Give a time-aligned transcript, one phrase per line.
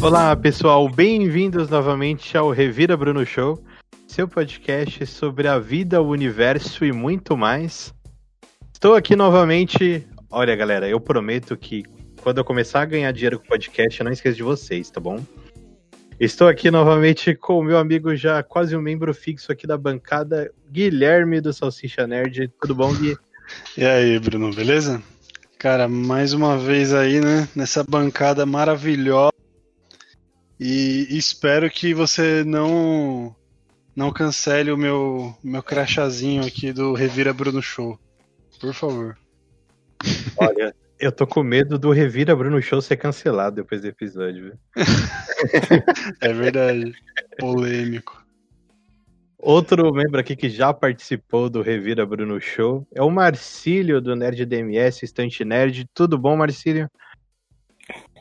[0.00, 3.62] Olá pessoal, bem-vindos novamente ao Revira Bruno Show,
[4.06, 7.94] seu podcast sobre a vida, o universo e muito mais.
[8.72, 10.06] Estou aqui novamente.
[10.30, 11.82] Olha, galera, eu prometo que
[12.22, 15.00] quando eu começar a ganhar dinheiro com o podcast, eu não esqueço de vocês, tá
[15.00, 15.24] bom?
[16.18, 20.50] Estou aqui novamente com o meu amigo já quase um membro fixo aqui da bancada,
[20.70, 22.50] Guilherme do Salsicha Nerd.
[22.60, 23.16] Tudo bom, Gui?
[23.76, 25.02] E aí, Bruno, beleza?
[25.58, 29.32] Cara, mais uma vez aí, né, nessa bancada maravilhosa.
[30.58, 33.34] E espero que você não
[33.94, 37.98] não cancele o meu meu crachazinho aqui do Revira Bruno Show.
[38.60, 39.18] Por favor.
[40.36, 44.44] Olha, eu tô com medo do Revira Bruno Show ser cancelado depois do episódio.
[44.44, 44.58] Viu?
[46.22, 46.92] é verdade.
[47.36, 48.24] Polêmico.
[49.38, 54.44] Outro membro aqui que já participou do Revira Bruno Show é o Marcílio do Nerd
[54.44, 55.86] DMS, Estante Nerd.
[55.94, 56.90] Tudo bom, Marcílio?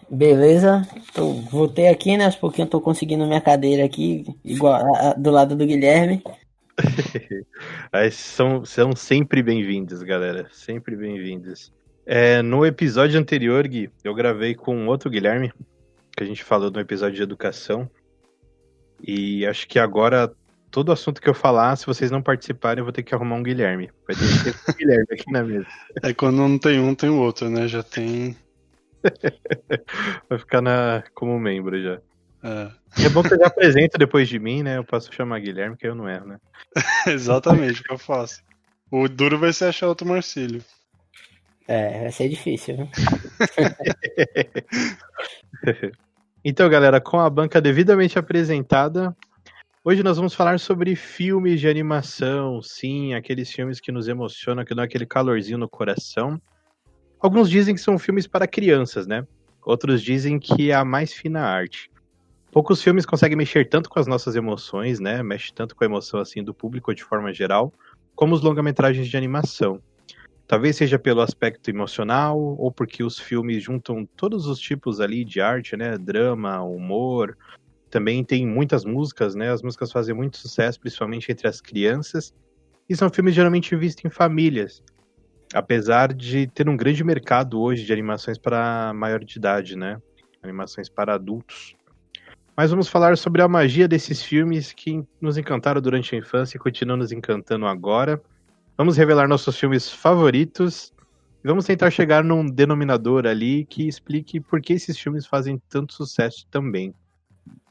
[0.09, 2.25] Beleza, tô, voltei aqui, né?
[2.25, 6.21] Aos pouquinho eu tô conseguindo minha cadeira aqui, igual a, a, do lado do Guilherme.
[8.11, 10.47] são, são sempre bem-vindos, galera.
[10.51, 11.73] Sempre bem-vindos.
[12.05, 15.51] É, no episódio anterior, Gui, eu gravei com outro Guilherme,
[16.15, 17.89] que a gente falou no episódio de educação.
[19.01, 20.31] E acho que agora,
[20.77, 23.41] todo assunto que eu falar, se vocês não participarem, eu vou ter que arrumar um
[23.41, 23.89] Guilherme.
[24.07, 25.65] Vai ter que ter um Guilherme aqui na mesa.
[26.03, 27.67] É quando não tem um, tem o outro, né?
[27.67, 28.37] Já tem.
[30.29, 31.99] Vai ficar na, como membro já.
[32.43, 33.05] É.
[33.05, 34.77] é bom que você já apresenta depois de mim, né?
[34.77, 36.37] Eu posso chamar Guilherme, que eu não erro, né?
[37.07, 38.43] Exatamente, o que eu faço.
[38.91, 40.63] O duro vai ser achar outro Marcílio.
[41.67, 42.89] É, vai ser difícil, né?
[46.45, 49.17] então, galera, com a banca devidamente apresentada,
[49.89, 54.75] hoje nós vamos falar sobre filmes de animação, sim, aqueles filmes que nos emocionam, que
[54.75, 56.41] dão aquele calorzinho no coração.
[57.21, 59.25] Alguns dizem que são filmes para crianças, né?
[59.65, 61.89] Outros dizem que é a mais fina arte.
[62.51, 65.23] Poucos filmes conseguem mexer tanto com as nossas emoções, né?
[65.23, 67.73] Mexe tanto com a emoção assim do público de forma geral,
[68.13, 69.81] como os longa-metragens de animação.
[70.45, 75.39] Talvez seja pelo aspecto emocional ou porque os filmes juntam todos os tipos ali de
[75.39, 75.97] arte, né?
[75.97, 77.37] Drama, humor.
[77.89, 79.51] Também tem muitas músicas, né?
[79.51, 82.33] As músicas fazem muito sucesso, principalmente entre as crianças.
[82.89, 84.83] E são filmes geralmente vistos em famílias.
[85.53, 90.01] Apesar de ter um grande mercado hoje de animações para maior de idade, né?
[90.43, 91.75] Animações para adultos.
[92.55, 96.59] Mas vamos falar sobre a magia desses filmes que nos encantaram durante a infância e
[96.59, 98.21] continuam nos encantando agora.
[98.77, 100.91] Vamos revelar nossos filmes favoritos
[101.43, 105.93] e vamos tentar chegar num denominador ali que explique por que esses filmes fazem tanto
[105.93, 106.93] sucesso também.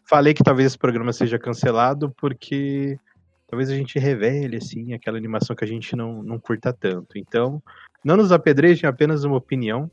[0.08, 2.98] Falei que talvez esse programa seja cancelado porque
[3.48, 7.18] talvez a gente revele assim aquela animação que a gente não, não curta tanto.
[7.18, 7.62] Então,
[8.04, 9.90] não nos apedrejem, apenas uma opinião.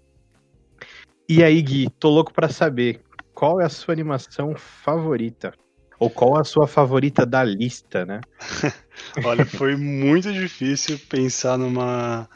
[1.27, 3.01] E aí, Gui, tô louco para saber
[3.33, 5.53] qual é a sua animação favorita.
[5.99, 8.21] Ou qual a sua favorita da lista, né?
[9.23, 12.29] Olha, foi muito difícil pensar numa.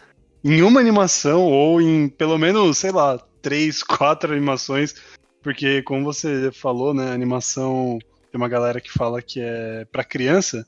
[0.43, 4.95] em uma animação ou em pelo menos, sei lá, três, quatro animações.
[5.47, 7.99] Porque, como você falou, né, animação.
[8.29, 10.67] Tem uma galera que fala que é para criança.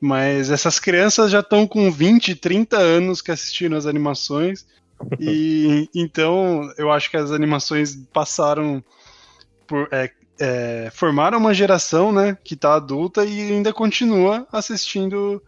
[0.00, 4.66] Mas essas crianças já estão com 20, 30 anos que assistiram as animações.
[5.20, 8.84] E então eu acho que as animações passaram
[9.66, 10.10] por, é,
[10.40, 15.42] é, formaram uma geração, né, que tá adulta e ainda continua assistindo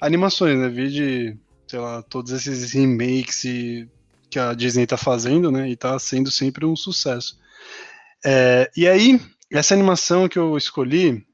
[0.00, 0.68] animações, né?
[0.68, 1.36] Vi de,
[1.66, 3.88] sei lá, todos esses remakes e,
[4.30, 5.68] que a Disney tá fazendo, né?
[5.68, 7.42] E tá sendo sempre um sucesso.
[8.24, 11.26] É, e aí, essa animação que eu escolhi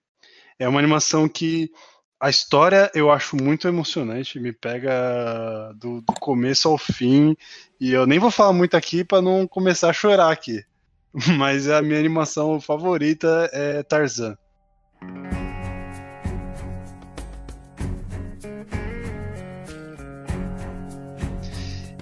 [0.59, 1.71] é uma animação que
[2.21, 7.37] a história eu acho muito emocionante, me pega do, do começo ao fim,
[7.81, 10.65] e eu nem vou falar muito aqui para não começar a chorar aqui.
[11.39, 14.37] Mas a minha animação favorita é Tarzan.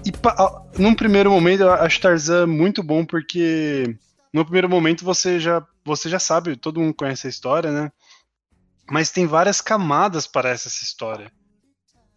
[0.05, 3.95] E num primeiro momento eu acho Tarzan muito bom porque
[4.33, 7.91] no primeiro momento você já você já sabe, todo mundo conhece a história, né?
[8.89, 11.31] Mas tem várias camadas para essa história.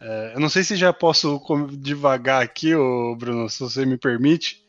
[0.01, 1.41] É, eu não sei se já posso
[1.73, 4.65] devagar aqui, ô Bruno, se você me permite.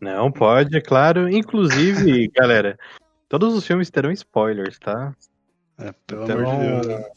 [0.00, 1.28] Não, pode, é claro.
[1.28, 2.78] Inclusive, galera,
[3.28, 5.14] todos os filmes terão spoilers, tá?
[5.78, 6.86] É, pelo então, amor de Deus.
[6.86, 7.10] Né?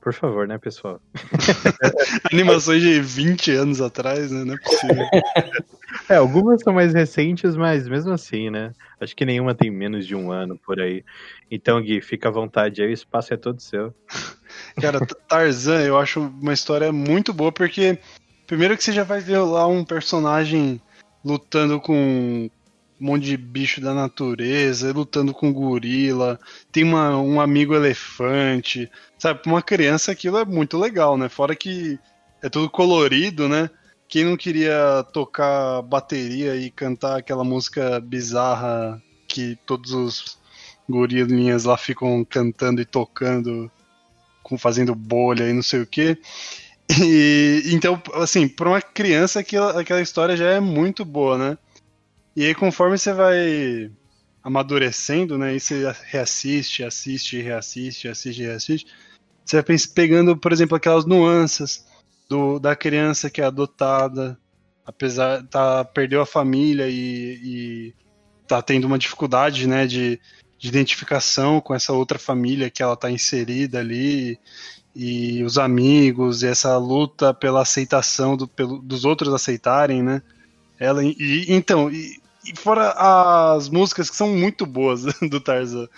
[0.00, 1.00] Por favor, né, pessoal?
[2.30, 4.44] Animações de 20 anos atrás, né?
[4.44, 5.06] Não é possível.
[6.08, 8.72] É, algumas são mais recentes, mas mesmo assim, né?
[9.00, 11.04] Acho que nenhuma tem menos de um ano por aí.
[11.50, 13.94] Então, Gui, fica à vontade aí, o espaço é todo seu.
[14.80, 17.98] Cara, Tarzan, eu acho uma história muito boa, porque
[18.46, 20.80] primeiro que você já vai ver lá um personagem
[21.24, 22.50] lutando com um
[23.06, 26.38] monte de bicho da natureza, lutando com gorila,
[26.70, 29.40] tem uma, um amigo elefante, sabe?
[29.40, 31.28] Pra uma criança aquilo é muito legal, né?
[31.28, 31.98] Fora que
[32.42, 33.70] é tudo colorido, né?
[34.14, 40.38] Quem não queria tocar bateria e cantar aquela música bizarra que todos os
[40.88, 43.68] gorilinhas lá ficam cantando e tocando,
[44.40, 46.16] com fazendo bolha e não sei o que.
[47.02, 51.58] E, então, assim, para uma criança aquela, aquela história já é muito boa, né?
[52.36, 53.90] E aí, conforme você vai
[54.44, 55.56] amadurecendo, né?
[55.56, 58.86] E você reassiste, assiste, reassiste, assiste, reassiste.
[59.44, 61.84] Você vai pegando, por exemplo, aquelas nuances
[62.28, 64.38] do, da criança que é adotada,
[64.84, 67.94] apesar tá perdeu a família e, e
[68.46, 70.20] tá tendo uma dificuldade, né, de,
[70.58, 74.38] de identificação com essa outra família que ela tá inserida ali
[74.94, 80.22] e os amigos e essa luta pela aceitação do, pelo, dos outros aceitarem, né?
[80.78, 82.90] Ela e, então e, e, fora
[83.56, 85.88] as músicas que são muito boas do Tarzan.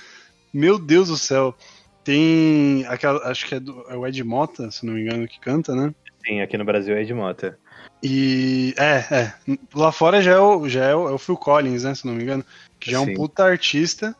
[0.52, 1.54] Meu Deus do céu.
[2.02, 5.40] Tem aquela, acho que é, do, é o Ed Mota, se não me engano, que
[5.40, 5.92] canta, né?
[6.26, 7.58] Sim, aqui no Brasil é Ed Mota.
[8.02, 9.32] E é, é.
[9.74, 11.94] Lá fora já é o, já é o, é o Phil Collins, né?
[11.94, 12.44] Se não me engano.
[12.80, 14.14] Que já é um puta artista.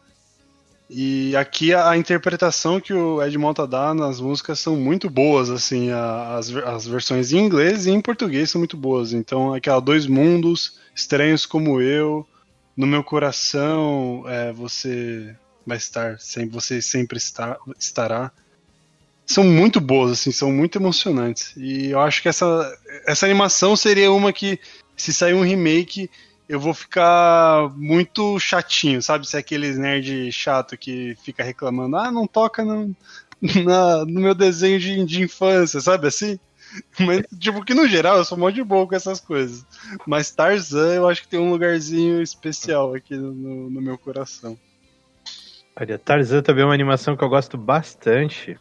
[0.88, 5.50] E aqui a, a, interpretação que o Ed Mota dá nas músicas são muito boas,
[5.50, 9.12] assim, a, as, as versões em inglês e em português são muito boas.
[9.12, 12.24] Então, aquela Dois Mundos, Estranhos como Eu,
[12.76, 15.34] No Meu Coração, é, você
[15.66, 16.18] vai estar,
[16.52, 18.30] você sempre está, estará.
[19.26, 21.52] São muito boas, assim, são muito emocionantes.
[21.56, 24.58] E eu acho que essa, essa animação seria uma que,
[24.96, 26.08] se sair um remake,
[26.48, 29.28] eu vou ficar muito chatinho, sabe?
[29.28, 32.94] Se é aqueles nerd chato que fica reclamando, ah, não toca no,
[33.64, 36.38] na, no meu desenho de, de infância, sabe assim?
[36.98, 39.64] Mas, tipo, que no geral eu sou mó de boa com essas coisas.
[40.06, 44.58] Mas Tarzan eu acho que tem um lugarzinho especial aqui no, no meu coração.
[45.78, 48.58] Olha, Tarzan também é uma animação que eu gosto bastante.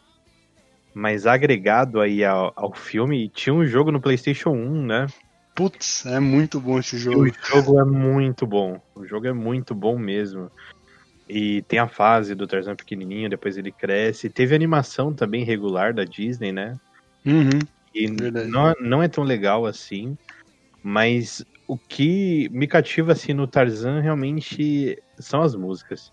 [0.98, 5.06] Mas agregado aí ao, ao filme, tinha um jogo no PlayStation 1, né?
[5.54, 7.20] Putz, é muito bom esse jogo.
[7.20, 8.80] O jogo é muito bom.
[8.94, 10.50] O jogo é muito bom mesmo.
[11.28, 14.30] E tem a fase do Tarzan pequenininho, depois ele cresce.
[14.30, 16.78] Teve animação também regular da Disney, né?
[17.26, 17.58] Uhum,
[17.94, 20.16] e não, não é tão legal assim.
[20.82, 26.10] Mas o que me cativa assim no Tarzan realmente são as músicas.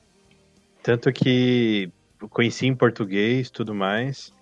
[0.84, 1.90] Tanto que
[2.30, 4.34] conheci em português tudo mais.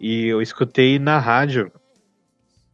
[0.00, 1.70] E eu escutei na rádio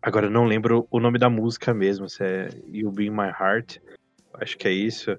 [0.06, 3.78] Agora eu não lembro o nome da música mesmo, se é You Be My Heart.
[4.34, 5.18] Acho que é isso.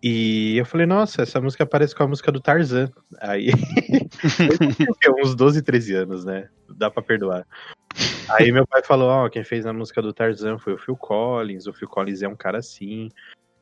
[0.00, 2.88] E eu falei, nossa, essa música parece com a música do Tarzan.
[3.18, 3.48] Aí.
[5.24, 6.48] uns 12, 13 anos, né?
[6.68, 7.44] Dá pra perdoar.
[8.28, 10.96] Aí meu pai falou, ó, oh, quem fez a música do Tarzan foi o Phil
[10.96, 13.08] Collins, o Phil Collins é um cara assim.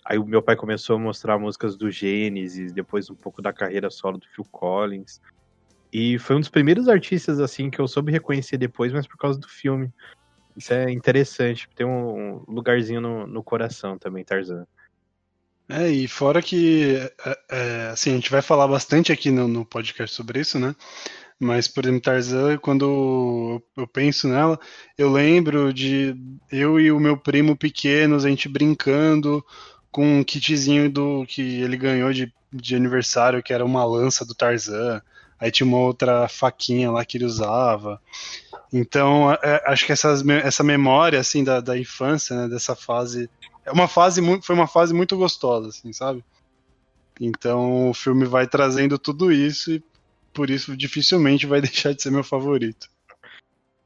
[0.04, 3.88] Aí o meu pai começou a mostrar músicas do Gênesis, depois um pouco da carreira
[3.88, 5.22] solo do Phil Collins.
[5.94, 9.38] E foi um dos primeiros artistas, assim, que eu soube reconhecer depois, mas por causa
[9.38, 9.92] do filme.
[10.56, 14.66] Isso é interessante, tem um lugarzinho no, no coração também, Tarzan.
[15.68, 19.64] É, e fora que, é, é, assim, a gente vai falar bastante aqui no, no,
[19.64, 20.74] podcast sobre isso, né?
[21.38, 24.58] Mas, por exemplo, Tarzan, quando eu penso nela,
[24.98, 26.16] eu lembro de
[26.50, 29.44] eu e o meu primo pequenos, a gente brincando
[29.92, 34.34] com um kitzinho do que ele ganhou de, de aniversário, que era uma lança do
[34.34, 35.00] Tarzan.
[35.38, 38.00] Aí tinha uma outra faquinha lá que ele usava.
[38.72, 43.30] Então, é, acho que essas, essa memória, assim, da, da infância, né, dessa fase,
[43.64, 46.24] é uma fase muito, foi uma fase muito gostosa, assim, sabe?
[47.20, 49.82] Então, o filme vai trazendo tudo isso e
[50.32, 52.88] por isso dificilmente vai deixar de ser meu favorito.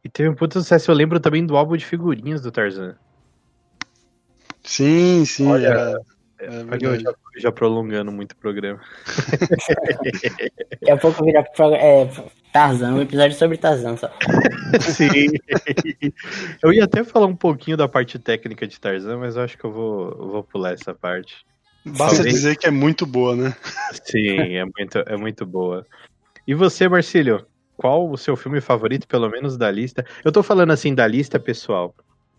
[0.02, 2.97] E teve um puto sucesso, eu lembro também do álbum de figurinhas do Tarzan.
[4.62, 6.00] Sim, sim, Olha, era,
[6.40, 6.49] é,
[6.80, 8.80] eu já, já, prolongando muito o programa.
[10.71, 12.09] Daqui a pouco virar é,
[12.52, 14.11] Tarzan, um episódio sobre Tarzan só.
[14.80, 15.28] Sim.
[16.62, 19.64] Eu ia até falar um pouquinho da parte técnica de Tarzan, mas eu acho que
[19.64, 21.45] eu vou, eu vou pular essa parte.
[21.85, 22.35] Basta Talvez...
[22.35, 23.57] dizer que é muito boa, né?
[24.04, 25.87] Sim, é muito, é muito boa.
[26.47, 27.47] E você, Marcílio?
[27.76, 30.04] Qual o seu filme favorito, pelo menos da lista?
[30.25, 31.95] Eu tô falando assim da lista, pessoal,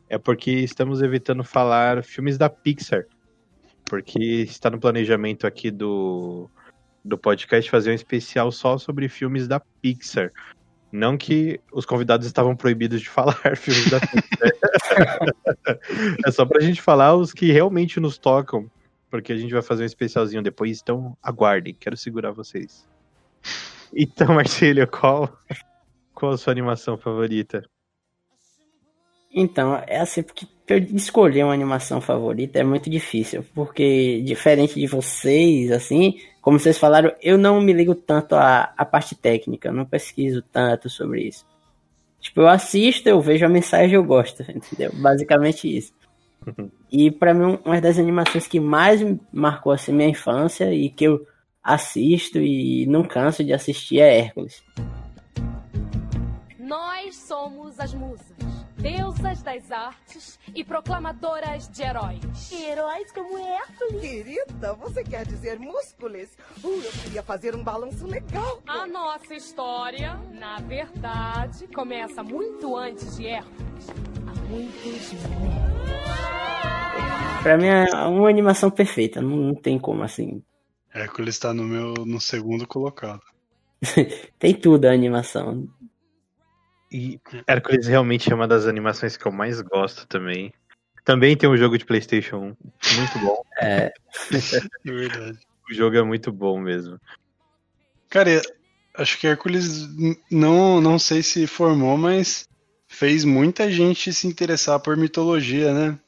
[0.09, 3.05] é porque estamos evitando falar filmes da Pixar.
[3.85, 6.49] Porque está no planejamento aqui do,
[7.03, 10.31] do podcast fazer um especial só sobre filmes da Pixar.
[10.91, 15.79] Não que os convidados estavam proibidos de falar filmes da Pixar.
[16.25, 18.69] é só pra gente falar os que realmente nos tocam.
[19.09, 22.87] Porque a gente vai fazer um especialzinho depois, então aguardem, quero segurar vocês.
[23.93, 25.35] Então, Marcelo, qual,
[26.13, 27.63] qual a sua animação favorita?
[29.31, 30.47] Então, é assim, porque
[30.77, 37.11] escolher uma animação favorita é muito difícil, porque diferente de vocês, assim, como vocês falaram,
[37.21, 41.45] eu não me ligo tanto à, à parte técnica, eu não pesquiso tanto sobre isso.
[42.19, 44.91] Tipo, eu assisto, eu vejo a mensagem eu gosto, entendeu?
[44.93, 45.93] Basicamente isso.
[46.91, 48.99] E para mim, uma das animações que mais
[49.31, 51.23] marcou assim minha infância e que eu
[51.63, 54.63] assisto e não canso de assistir é Hércules.
[56.57, 58.25] Nós somos as musas,
[58.79, 62.51] deusas das artes e proclamadoras de heróis.
[62.51, 64.01] Heróis como Hércules.
[64.01, 66.29] Querida, você quer dizer músculos?
[66.63, 68.61] Uh, eu queria fazer um balanço legal.
[68.65, 73.87] A nossa história, na verdade, começa muito antes de Hércules.
[74.27, 75.13] Há muitos
[77.43, 80.41] Pra mim é uma animação perfeita, não, não tem como assim.
[80.93, 83.21] Hércules está no meu no segundo colocado.
[84.37, 85.67] tem tudo a animação.
[86.91, 90.53] E Hércules realmente é uma das animações que eu mais gosto também.
[91.05, 93.41] Também tem um jogo de PlayStation 1 muito bom.
[93.61, 93.93] É.
[94.85, 95.37] É verdade.
[95.69, 96.99] O jogo é muito bom mesmo.
[98.09, 98.41] Cara,
[98.95, 99.87] acho que Hércules
[100.31, 102.47] não, não sei se formou, mas
[102.87, 105.99] fez muita gente se interessar por mitologia, né?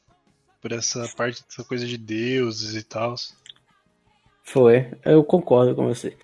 [0.60, 3.14] Por essa parte dessa coisa de deuses e tal.
[4.42, 6.16] Foi, eu concordo com você.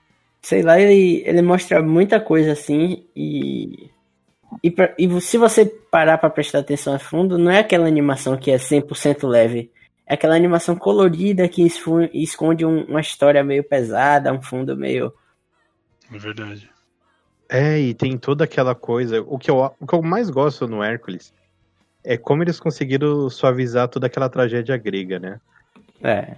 [0.43, 3.91] Sei lá, ele, ele mostra muita coisa assim e.
[4.63, 8.37] E, pra, e se você parar para prestar atenção a fundo, não é aquela animação
[8.37, 9.71] que é 100% leve.
[10.07, 11.63] É aquela animação colorida que
[12.15, 15.13] esconde um, uma história meio pesada, um fundo meio.
[16.13, 16.71] É verdade.
[17.49, 19.21] É, e tem toda aquela coisa.
[19.23, 21.33] O que eu, o que eu mais gosto no Hércules
[22.05, 25.41] é como eles conseguiram suavizar toda aquela tragédia grega, né?
[26.03, 26.37] É.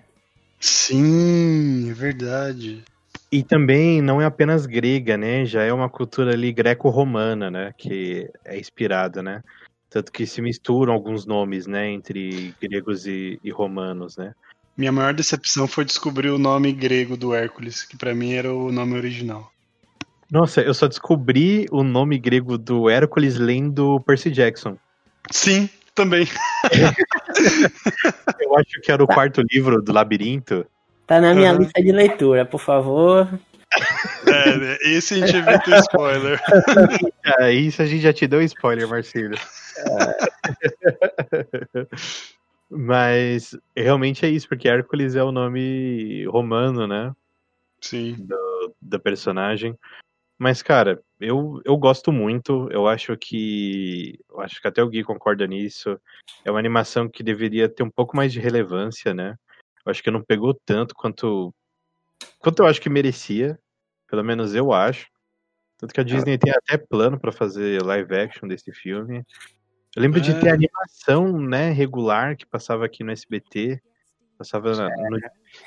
[0.58, 2.84] Sim, é verdade.
[3.32, 5.44] E também não é apenas grega, né?
[5.44, 7.72] Já é uma cultura ali greco-romana, né?
[7.76, 9.42] Que é inspirada, né?
[9.88, 11.88] Tanto que se misturam alguns nomes, né?
[11.90, 14.34] Entre gregos e, e romanos, né?
[14.76, 18.72] Minha maior decepção foi descobrir o nome grego do Hércules, que para mim era o
[18.72, 19.52] nome original.
[20.30, 24.76] Nossa, eu só descobri o nome grego do Hércules lendo Percy Jackson.
[25.30, 26.26] Sim, também.
[28.40, 30.64] eu acho que era o quarto livro do Labirinto.
[31.10, 31.58] Tá na minha uhum.
[31.58, 33.28] lista de leitura, por favor.
[34.28, 36.40] É, esse a gente evita spoiler.
[37.40, 39.34] É, isso a gente já te deu spoiler, Marcelo.
[39.34, 40.16] É.
[42.70, 47.12] Mas realmente é isso, porque Hércules é o nome romano, né?
[47.80, 48.14] Sim.
[48.16, 49.76] Do, da personagem.
[50.38, 52.68] Mas, cara, eu, eu gosto muito.
[52.70, 54.16] Eu acho que.
[54.30, 56.00] Eu acho que até o Gui concorda nisso.
[56.44, 59.34] É uma animação que deveria ter um pouco mais de relevância, né?
[59.90, 61.52] Eu acho que não pegou tanto quanto.
[62.38, 63.58] Quanto eu acho que merecia.
[64.08, 65.08] Pelo menos eu acho.
[65.76, 69.24] Tanto que a Disney tem até plano para fazer live action desse filme.
[69.96, 70.22] Eu lembro é.
[70.22, 70.52] de ter é.
[70.52, 73.80] animação, né, regular que passava aqui no SBT.
[74.38, 75.18] Passava na, no,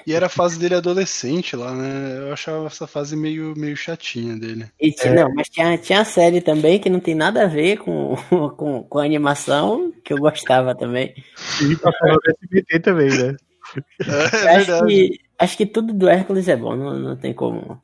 [0.07, 2.17] e era a fase dele adolescente lá, né?
[2.19, 4.67] Eu achava essa fase meio, meio chatinha dele.
[4.81, 5.13] E é.
[5.13, 8.15] Não, mas tinha, tinha a série também que não tem nada a ver com,
[8.57, 11.13] com, com a animação, que eu gostava também.
[11.61, 13.35] E passava no SBT também, né?
[14.01, 17.81] É, é acho, que, acho que tudo do Hércules é bom, não, não tem como.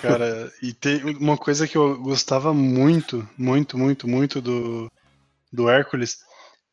[0.00, 4.90] Cara, e tem uma coisa que eu gostava muito, muito, muito, muito do,
[5.52, 6.18] do Hércules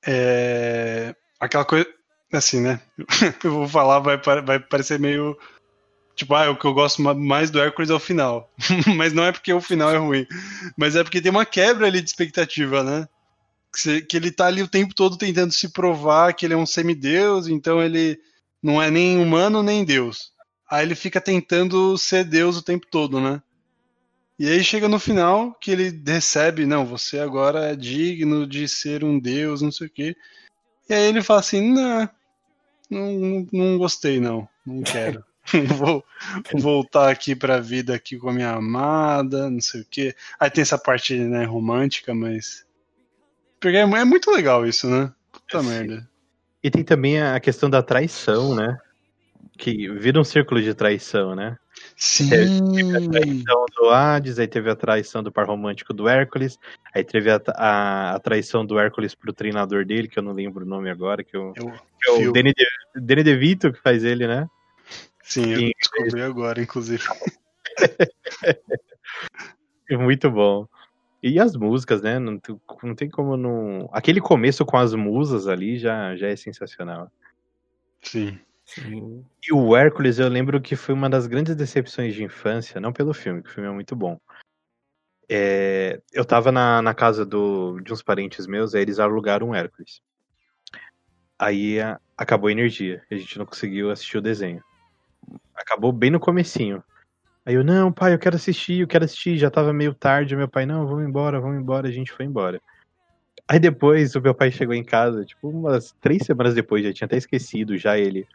[0.06, 1.88] é aquela coisa
[2.32, 2.80] assim, né?
[3.44, 5.38] eu vou falar, vai, vai parecer meio.
[6.16, 8.52] Tipo, ah, o que eu gosto mais do Hércules é o final.
[8.96, 10.28] Mas não é porque o final é ruim.
[10.78, 13.08] Mas é porque tem uma quebra ali de expectativa, né?
[14.08, 17.48] Que ele tá ali o tempo todo tentando se provar que ele é um semideus,
[17.48, 18.20] então ele
[18.62, 20.32] não é nem humano nem deus.
[20.70, 23.42] Aí ele fica tentando ser deus o tempo todo, né?
[24.38, 29.04] E aí chega no final que ele recebe, não, você agora é digno de ser
[29.04, 30.16] um deus, não sei o quê.
[30.88, 32.10] E aí ele fala assim, não,
[32.90, 34.48] não, não gostei, não.
[34.66, 35.24] Não quero.
[35.78, 36.04] Vou
[36.54, 40.16] voltar aqui pra vida aqui com a minha amada, não sei o que.
[40.40, 42.66] Aí tem essa parte né, romântica, mas.
[43.60, 45.12] Porque é, é muito legal isso, né?
[45.32, 46.10] Puta é, merda.
[46.64, 48.78] E tem também a questão da traição, né?
[49.58, 51.58] Que vira um círculo de traição, né?
[51.96, 52.30] Sim.
[52.30, 56.58] Teve a traição do Hades, aí teve a traição do par romântico do Hércules,
[56.94, 60.66] aí teve a, a, a traição do Hércules pro treinador dele, que eu não lembro
[60.66, 64.04] o nome agora, que, eu, eu, que é o Danny, De, Danny DeVito que faz
[64.04, 64.48] ele, né?
[65.24, 67.04] Sim, eu descobri agora, inclusive.
[69.92, 70.68] Muito bom.
[71.22, 72.18] E as músicas, né?
[72.18, 72.40] Não,
[72.84, 73.90] não tem como não.
[73.92, 77.12] Aquele começo com as musas ali já, já é sensacional.
[78.02, 78.40] Sim.
[79.46, 83.14] E o Hércules, eu lembro que foi uma das grandes decepções de infância, não pelo
[83.14, 84.18] filme, que o filme é muito bom.
[85.28, 89.56] É, eu tava na, na casa do, de uns parentes meus, aí eles alugaram um
[89.56, 90.02] Hércules.
[91.38, 93.04] Aí a- acabou a energia.
[93.12, 94.64] A gente não conseguiu assistir o desenho.
[95.56, 96.84] Acabou bem no comecinho.
[97.50, 99.36] Aí eu, não, pai, eu quero assistir, eu quero assistir.
[99.36, 100.36] Já tava meio tarde.
[100.36, 101.88] Meu pai, não, vamos embora, vamos embora.
[101.88, 102.62] A gente foi embora.
[103.48, 107.08] Aí depois o meu pai chegou em casa, tipo, umas três semanas depois, já tinha
[107.08, 108.28] até esquecido já ele.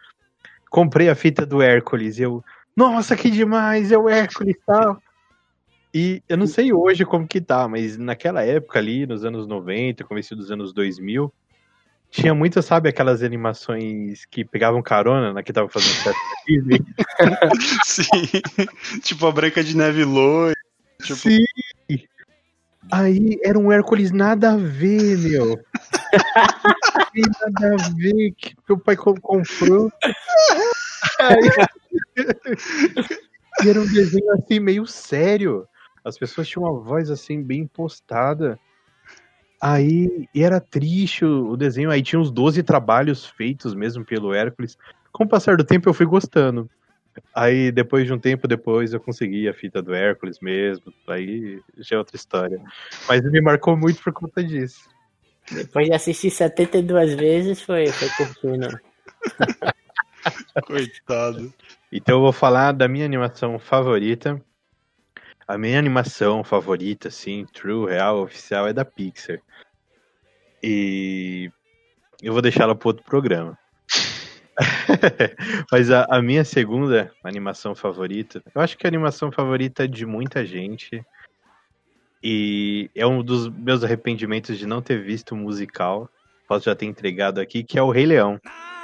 [0.69, 2.19] Comprei a fita do Hércules.
[2.19, 2.43] Eu,
[2.75, 5.01] nossa, que demais, é o Hércules e tal.
[5.93, 10.03] E eu não sei hoje como que tá, mas naquela época ali, nos anos 90,
[10.03, 11.31] começo dos anos 2000,
[12.15, 16.15] tinha muitas, sabe, aquelas animações que pegavam carona na que tava fazendo
[16.47, 16.79] Disney.
[17.83, 18.07] Sim.
[19.03, 20.55] tipo a Branca de Neve loira.
[21.03, 21.45] Tipo, Sim!
[22.89, 25.59] Aí era um Hércules nada a ver, meu.
[27.15, 29.91] Nada a ver que meu pai co- comprou.
[31.19, 31.49] Aí...
[33.63, 35.67] E era um desenho assim meio sério.
[36.03, 38.59] As pessoas tinham uma voz assim bem impostada.
[39.67, 41.89] Aí e era triste o o desenho.
[41.89, 44.77] Aí tinha uns 12 trabalhos feitos mesmo pelo Hércules.
[45.11, 46.69] Com o passar do tempo eu fui gostando.
[47.33, 50.93] Aí depois de um tempo depois eu consegui a fita do Hércules mesmo.
[51.07, 52.61] Aí já é outra história.
[53.07, 54.87] Mas me marcou muito por conta disso.
[55.51, 58.67] Depois de assistir 72 vezes, foi, foi curtindo.
[60.65, 61.51] coitado.
[61.91, 64.39] Então eu vou falar da minha animação favorita.
[65.47, 69.39] A minha animação favorita, assim, true, real, oficial, é da Pixar.
[70.61, 71.51] E
[72.21, 73.57] eu vou deixar ela para outro programa.
[75.71, 80.05] Mas a, a minha segunda animação favorita, eu acho que é a animação favorita de
[80.05, 81.05] muita gente.
[82.23, 86.09] E é um dos meus arrependimentos de não ter visto o musical.
[86.47, 88.39] Posso já ter entregado aqui, que é o Rei Leão.
[88.43, 88.74] E,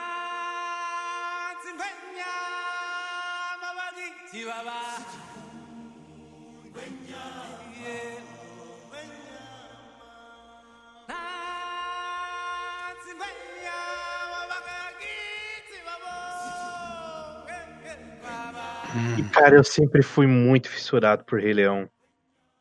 [19.42, 21.90] cara, eu sempre fui muito fissurado por Rei Leão.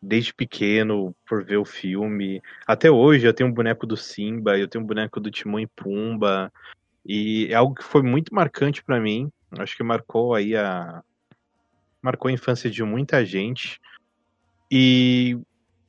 [0.03, 2.43] Desde pequeno, por ver o filme.
[2.67, 5.67] Até hoje, eu tenho um boneco do Simba, eu tenho um boneco do Timão e
[5.67, 6.51] Pumba.
[7.05, 9.31] E é algo que foi muito marcante pra mim.
[9.59, 11.03] Acho que marcou aí a.
[12.01, 13.79] Marcou a infância de muita gente.
[14.71, 15.39] E.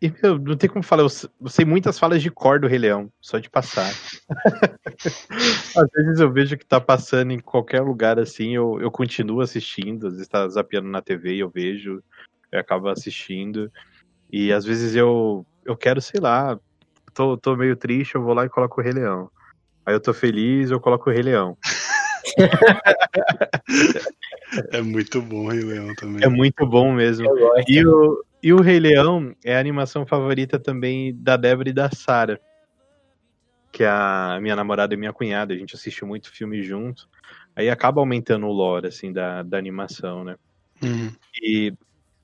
[0.01, 2.67] E, meu, não tem como falar, eu se- eu sei muitas falas de cor do
[2.67, 3.93] Rei Leão, só de passar.
[5.77, 10.07] Às vezes eu vejo que tá passando em qualquer lugar assim, eu, eu continuo assistindo,
[10.07, 12.01] às vezes tá zapeando na TV e eu vejo,
[12.51, 13.71] eu acabo assistindo.
[14.31, 16.59] E às vezes eu, eu quero, sei lá,
[17.13, 19.29] tô, tô meio triste, eu vou lá e coloco o Rei Leão.
[19.85, 21.55] Aí eu tô feliz, eu coloco o Rei Leão.
[24.71, 26.23] É muito bom o Rei Leão também.
[26.23, 27.25] É muito bom mesmo.
[27.25, 27.71] Eu gosto.
[27.71, 31.89] E o, e o Rei Leão é a animação favorita também da Débora e da
[31.91, 32.39] Sara.
[33.71, 35.53] Que é a minha namorada e minha cunhada.
[35.53, 37.07] A gente assiste muito filme junto.
[37.55, 40.35] Aí acaba aumentando o lore, assim, da, da animação, né?
[40.81, 41.11] Uhum.
[41.41, 41.73] E,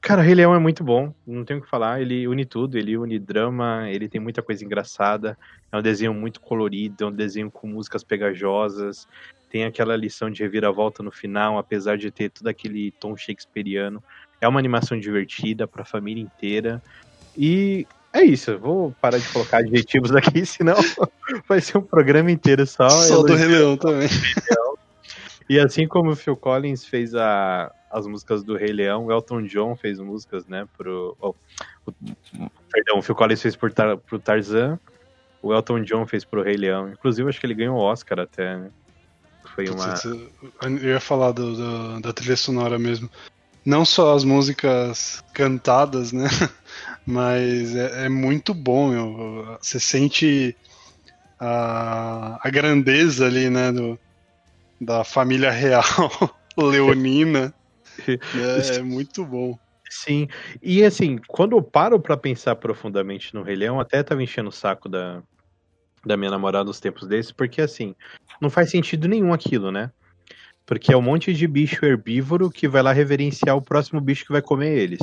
[0.01, 2.01] cara, Rei Leão é muito bom, não tenho o que falar.
[2.01, 5.37] Ele une tudo, ele une drama, ele tem muita coisa engraçada.
[5.71, 9.07] É um desenho muito colorido, é um desenho com músicas pegajosas.
[9.49, 14.03] Tem aquela lição de reviravolta no final, apesar de ter todo aquele tom shakespeariano.
[14.39, 16.81] É uma animação divertida pra família inteira.
[17.35, 20.75] E é isso, vou parar de colocar adjetivos aqui, senão
[21.47, 22.89] vai ser um programa inteiro só.
[22.89, 24.07] Só do Rei Leão também.
[25.49, 29.43] e assim como o Phil Collins fez a- as músicas do Rei Leão, o Elton
[29.43, 31.15] John fez músicas, né, pro...
[31.19, 31.35] oh,
[31.85, 31.93] o-
[32.71, 34.79] perdão, o Phil Collins fez por, Tar, pro Tarzan,
[35.41, 36.89] o Elton John fez pro Rei Leão.
[36.89, 38.71] Inclusive, acho que ele ganhou o Oscar até, né?
[39.55, 39.93] Foi uma...
[40.81, 43.09] Eu ia falar do- do- da trilha sonora mesmo.
[43.67, 46.23] Não só as músicas cantadas, né?
[47.05, 49.57] Mas é, é muito bom, meu.
[49.61, 50.55] Você sente
[51.37, 53.73] a, a grandeza ali, né?
[53.73, 53.99] Do,
[54.79, 55.83] da família real
[56.57, 57.53] leonina.
[57.99, 59.57] É, é muito bom.
[59.89, 60.27] Sim,
[60.61, 64.51] e assim, quando eu paro pra pensar profundamente no Rei Leão, até tava enchendo o
[64.51, 65.23] saco da,
[66.05, 67.95] da minha namorada nos tempos desses, porque assim,
[68.39, 69.91] não faz sentido nenhum aquilo, né?
[70.67, 74.33] Porque é um monte de bicho herbívoro que vai lá reverenciar o próximo bicho que
[74.33, 74.99] vai comer eles.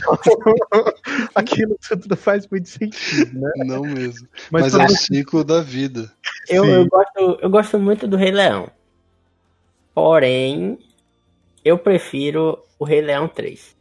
[1.34, 3.50] Aquilo tudo não faz muito sentido, né?
[3.66, 4.26] Não mesmo.
[4.50, 6.10] Mas, Mas, é o ciclo da vida.
[6.48, 8.70] Eu, eu, gosto, eu gosto muito do Rei Leão.
[9.94, 10.78] Porém,
[11.62, 13.76] eu prefiro o Rei Leão 3.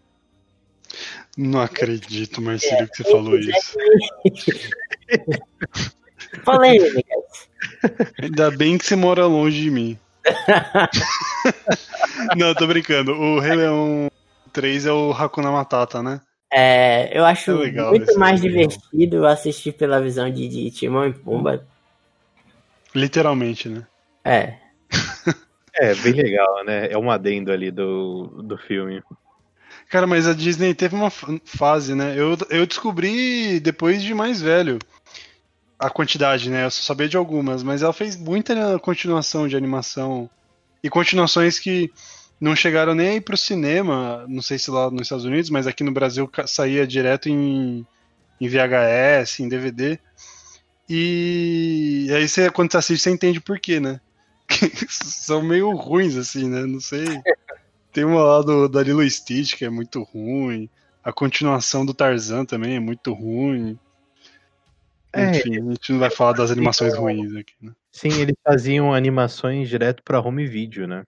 [1.37, 3.77] Não acredito, Marcelo, que você falou isso.
[6.43, 7.49] Polêmicas.
[8.21, 9.97] Ainda bem que você mora longe de mim.
[12.37, 13.13] Não, tô brincando.
[13.13, 14.09] O Rei Leão
[14.53, 16.21] 3 é o Hakuna Matata, né?
[16.53, 18.67] É, eu acho É legal muito mais desenho.
[18.67, 21.65] divertido assistir pela visão de, de Timão e Pumba.
[22.93, 23.85] Literalmente, né?
[24.23, 24.55] É.
[25.75, 26.91] É, bem legal, né?
[26.91, 29.01] É um adendo ali do, do filme.
[29.89, 32.13] Cara, mas a Disney teve uma fase, né?
[32.17, 34.77] Eu, eu descobri depois de mais velho
[35.81, 36.65] a quantidade, né?
[36.65, 40.29] Eu só sabia de algumas, mas ela fez muita continuação de animação
[40.83, 41.91] e continuações que
[42.39, 45.83] não chegaram nem aí pro cinema, não sei se lá nos Estados Unidos, mas aqui
[45.83, 47.85] no Brasil saía direto em,
[48.39, 49.99] em VHS, em DVD.
[50.87, 53.99] E aí você, quando você assiste, você entende por quê, né?
[54.87, 56.63] São meio ruins, assim, né?
[56.65, 57.05] Não sei.
[57.91, 60.69] Tem uma lá do, da Lilo Stitch que é muito ruim.
[61.03, 63.79] A continuação do Tarzan também é muito ruim.
[65.13, 67.73] É, Enfim, a gente não vai falar das animações ruins aqui, né?
[67.91, 71.03] Sim, eles faziam animações direto para home video, né?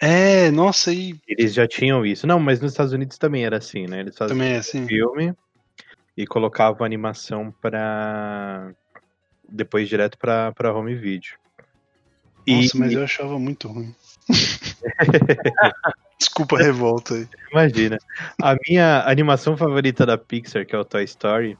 [0.00, 1.14] É, nossa, e.
[1.28, 2.26] Eles já tinham isso.
[2.26, 4.00] Não, mas nos Estados Unidos também era assim, né?
[4.00, 4.86] Eles faziam também é assim.
[4.86, 5.32] filme
[6.16, 8.72] e colocavam animação para
[9.48, 11.34] depois direto para home video.
[12.48, 12.80] Nossa, e...
[12.80, 13.94] mas eu achava muito ruim.
[16.18, 17.28] Desculpa a revolta aí.
[17.52, 17.98] Imagina.
[18.42, 21.56] A minha animação favorita da Pixar, que é o Toy Story,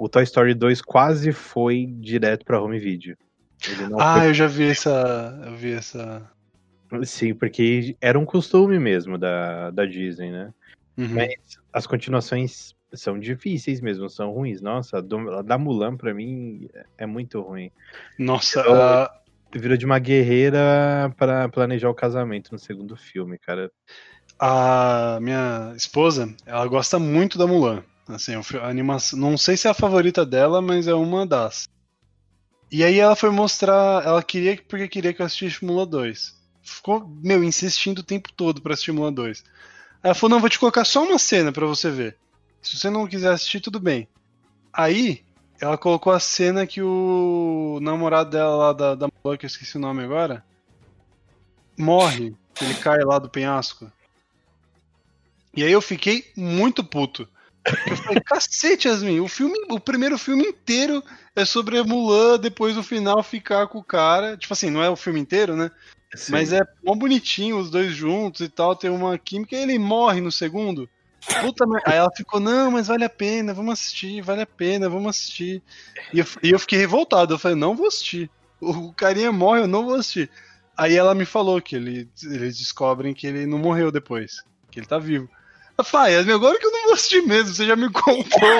[0.00, 3.14] o Toy Story 2 quase foi direto para home video.
[3.98, 4.28] ah, foi...
[4.30, 5.42] eu já vi essa.
[5.44, 6.26] Eu vi essa.
[7.04, 10.54] Sim, porque era um costume mesmo da, da Disney, né?
[10.96, 11.08] Uhum.
[11.14, 11.34] Mas
[11.70, 14.62] as continuações são difíceis mesmo, são ruins.
[14.62, 17.70] Nossa, a da Mulan pra mim é muito ruim.
[18.18, 19.10] Nossa, então, a,
[19.54, 23.70] virou de uma guerreira para planejar o casamento no segundo filme, cara.
[24.38, 27.84] A minha esposa, ela gosta muito da Mulan.
[28.14, 31.68] Assim, a animação, não sei se é a favorita dela, mas é uma das.
[32.70, 36.38] E aí ela foi mostrar, ela queria porque queria que eu assistisse Mulan 2.
[36.62, 39.44] Ficou, meu, insistindo o tempo todo para Mulan 2.
[40.02, 42.16] Aí ela falou: "Não, vou te colocar só uma cena para você ver.
[42.62, 44.08] Se você não quiser assistir, tudo bem."
[44.72, 45.24] Aí
[45.60, 49.80] ela colocou a cena que o namorado dela lá da, da que eu esqueci o
[49.80, 50.44] nome agora,
[51.78, 52.34] morre.
[52.60, 53.90] Ele cai lá do penhasco.
[55.56, 57.28] E aí eu fiquei muito puto.
[57.86, 61.02] Eu falei, cacete, Yasmin, o filme, o primeiro filme inteiro
[61.36, 64.36] é sobre a Mulan, depois no final ficar com o cara.
[64.36, 65.70] Tipo assim, não é o filme inteiro, né?
[66.14, 66.32] Sim.
[66.32, 70.20] Mas é bom bonitinho, os dois juntos e tal, tem uma química, e ele morre
[70.20, 70.88] no segundo.
[71.40, 75.10] Puta Aí ela ficou, não, mas vale a pena, vamos assistir, vale a pena, vamos
[75.10, 75.62] assistir.
[76.12, 78.30] E eu, e eu fiquei revoltado, eu falei, não vou assistir.
[78.60, 80.30] O carinha morre, eu não vou assistir.
[80.76, 84.86] Aí ela me falou que ele, eles descobrem que ele não morreu depois, que ele
[84.86, 85.28] tá vivo.
[85.80, 88.58] Ah, agora que eu não vou assistir mesmo, você já me comprou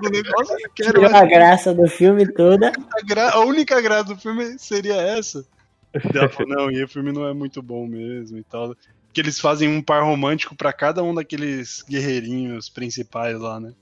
[0.00, 2.68] do negócio, eu quero A graça do filme toda.
[2.68, 3.30] A, gra...
[3.30, 5.44] a única graça do filme seria essa.
[6.14, 8.74] Ela falou, não, e o filme não é muito bom mesmo e tal
[9.12, 13.74] que eles fazem um par romântico para cada um daqueles guerreirinhos principais lá, né?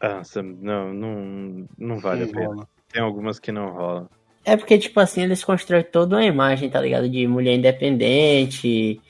[0.00, 0.22] Ah,
[0.60, 2.46] não, não, não vale não a pena.
[2.46, 2.68] Rola.
[2.92, 4.08] Tem algumas que não rolam.
[4.44, 7.08] É porque, tipo assim, eles constroem toda uma imagem, tá ligado?
[7.08, 9.00] De mulher independente,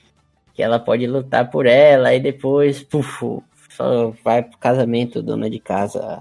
[0.55, 5.59] que ela pode lutar por ela, e depois, puf, só vai pro casamento, dona de
[5.59, 6.21] casa.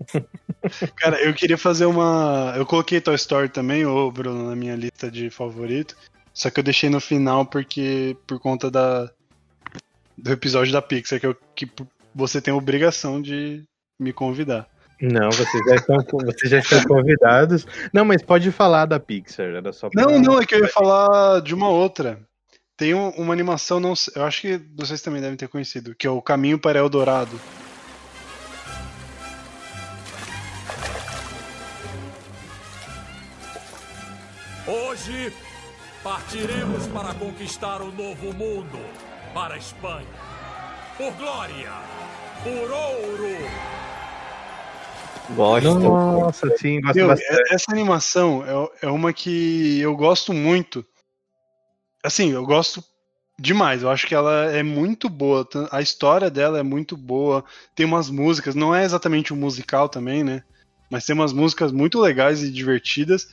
[0.96, 2.54] Cara, eu queria fazer uma.
[2.56, 5.96] Eu coloquei Toy Story também, ô Bruno, na minha lista de favorito.
[6.34, 9.10] Só que eu deixei no final porque por conta da
[10.16, 11.68] do episódio da Pixar que, eu, que
[12.14, 13.64] você tem a obrigação de
[13.98, 14.66] me convidar.
[15.00, 17.66] Não, vocês já estão, vocês já estão convidados.
[17.92, 20.02] Não, mas pode falar da Pixar, era só pra...
[20.02, 22.18] Não, não, é que eu ia falar de uma outra.
[22.76, 26.20] Tem uma animação, não, eu acho que vocês também devem ter conhecido, que é o
[26.20, 27.40] Caminho para Eldorado.
[34.66, 35.32] Hoje
[36.06, 38.78] Partiremos para conquistar o novo mundo,
[39.34, 40.06] para a Espanha.
[40.96, 41.72] Por glória,
[42.44, 43.36] por ouro.
[45.34, 45.80] Gosto.
[45.80, 47.52] Nossa, sim, gosto Meu, bastante.
[47.52, 50.86] Essa animação é, é uma que eu gosto muito.
[52.06, 52.84] Assim, eu gosto
[53.36, 53.82] demais.
[53.82, 55.46] Eu acho que ela é muito boa.
[55.72, 57.44] A história dela é muito boa.
[57.74, 60.44] Tem umas músicas, não é exatamente um musical também, né?
[60.88, 63.28] Mas tem umas músicas muito legais e divertidas.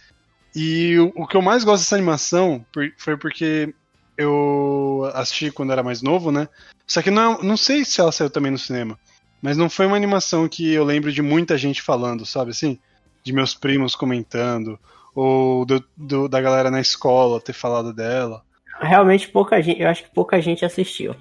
[0.55, 2.65] E o, o que eu mais gosto dessa animação
[2.97, 3.73] foi porque
[4.17, 6.49] eu assisti quando era mais novo, né?
[6.88, 8.97] Só que não, não sei se ela saiu também no cinema.
[9.39, 12.79] Mas não foi uma animação que eu lembro de muita gente falando, sabe assim?
[13.23, 14.79] De meus primos comentando,
[15.13, 18.43] ou do, do, da galera na escola ter falado dela.
[18.79, 21.15] Realmente pouca gente, eu acho que pouca gente assistiu.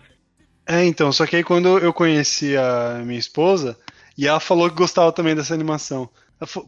[0.67, 3.77] É, então, só que aí quando eu conheci a minha esposa,
[4.17, 6.09] e ela falou que gostava também dessa animação.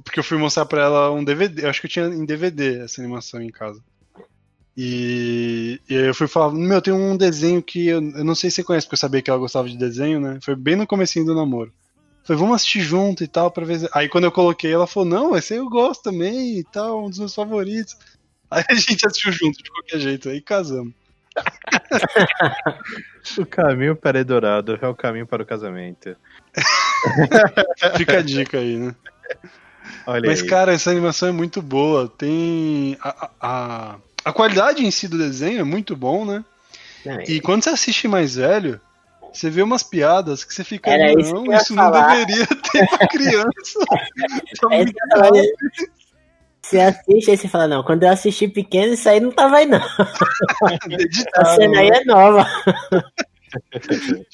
[0.04, 1.64] Porque eu fui mostrar pra ela um DVD.
[1.64, 3.82] Eu acho que eu tinha em DVD essa animação em casa.
[4.76, 8.56] E, e eu fui falar, meu, tem um desenho que eu, eu, não sei se
[8.56, 10.38] você conhece, porque eu sabia que ela gostava de desenho, né?
[10.42, 11.72] Foi bem no comecinho do namoro.
[12.24, 13.88] Falei, vamos assistir junto e tal, pra ver.
[13.92, 17.10] Aí quando eu coloquei, ela falou, não, esse aí eu gosto também e tal, um
[17.10, 17.96] dos meus favoritos.
[18.54, 20.92] Aí a gente assistiu junto, de qualquer jeito, aí casamos.
[23.38, 26.14] O caminho para Eldorado é o caminho para o casamento.
[27.96, 28.94] Fica a dica aí, né?
[30.06, 30.46] Olha Mas, aí.
[30.46, 32.06] cara, essa animação é muito boa.
[32.06, 32.98] Tem.
[33.00, 36.44] A, a, a qualidade em si do desenho é muito bom, né?
[37.04, 38.78] Não, E quando você assiste mais velho,
[39.32, 40.90] você vê umas piadas que você fica.
[40.90, 43.78] Era isso não, ia isso não falar." deveria ter pra criança.
[43.88, 45.94] Tá É isso muito.
[46.64, 49.66] Você assiste e você fala, não, quando eu assisti pequeno, isso aí não tava aí,
[49.66, 49.80] não.
[51.36, 52.46] A cena aí é nova.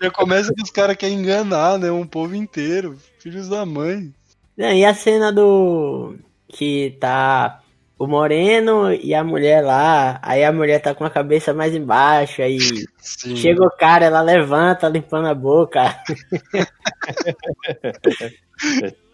[0.01, 1.91] Já começa que os caras querem enganar, né?
[1.91, 2.97] Um povo inteiro.
[3.19, 4.15] Filhos da mãe.
[4.57, 6.15] Não, e a cena do.
[6.47, 7.63] Que tá
[7.99, 12.41] o moreno e a mulher lá, aí a mulher tá com a cabeça mais embaixo,
[12.43, 12.59] aí
[12.99, 13.37] Sim.
[13.37, 16.01] chega o cara, ela levanta, limpando a boca.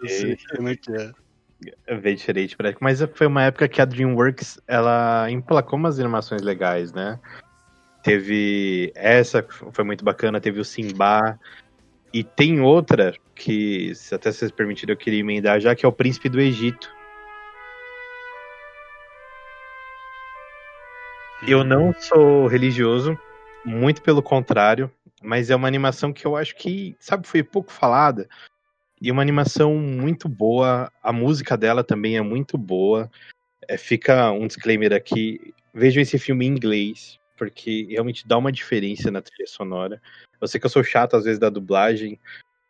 [0.02, 1.25] Eu sei como é que é.
[2.02, 2.76] Bem diferente, parece.
[2.80, 7.18] Mas foi uma época que a DreamWorks ela emplacou umas animações legais, né?
[8.02, 11.38] Teve essa, foi muito bacana, teve o Simba.
[12.12, 15.92] E tem outra que, se até vocês permitirem, eu queria emendar já, que é o
[15.92, 16.94] Príncipe do Egito.
[21.46, 23.18] Eu não sou religioso,
[23.64, 24.90] muito pelo contrário,
[25.22, 28.28] mas é uma animação que eu acho que, sabe, foi pouco falada.
[29.00, 33.10] E uma animação muito boa, a música dela também é muito boa.
[33.68, 39.10] É, fica um disclaimer aqui: vejam esse filme em inglês, porque realmente dá uma diferença
[39.10, 40.00] na trilha sonora.
[40.40, 42.18] Eu sei que eu sou chato às vezes da dublagem,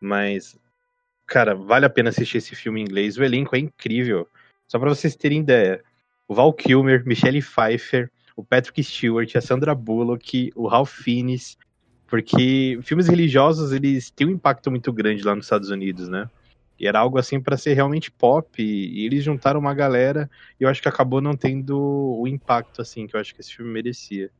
[0.00, 0.58] mas,
[1.26, 3.16] cara, vale a pena assistir esse filme em inglês.
[3.16, 4.28] O elenco é incrível.
[4.66, 5.82] Só pra vocês terem ideia:
[6.26, 11.56] o Val Kilmer, Michelle Pfeiffer, o Patrick Stewart, a Sandra Bullock, o Ralph Fiennes,
[12.07, 16.29] porque filmes religiosos eles têm um impacto muito grande lá nos Estados Unidos, né?
[16.79, 20.69] E era algo assim pra ser realmente pop, e, eles juntaram uma galera, e eu
[20.69, 24.31] acho que acabou não tendo o impacto assim que eu acho que esse filme merecia.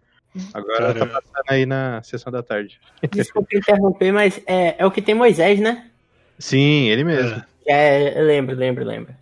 [0.53, 2.79] Agora tá passando aí na sessão da tarde.
[3.11, 5.91] Desculpa interromper, mas é, é o que tem Moisés, né?
[6.39, 7.43] Sim, ele mesmo.
[7.67, 9.15] É, É, eu lembro, lembro, lembro.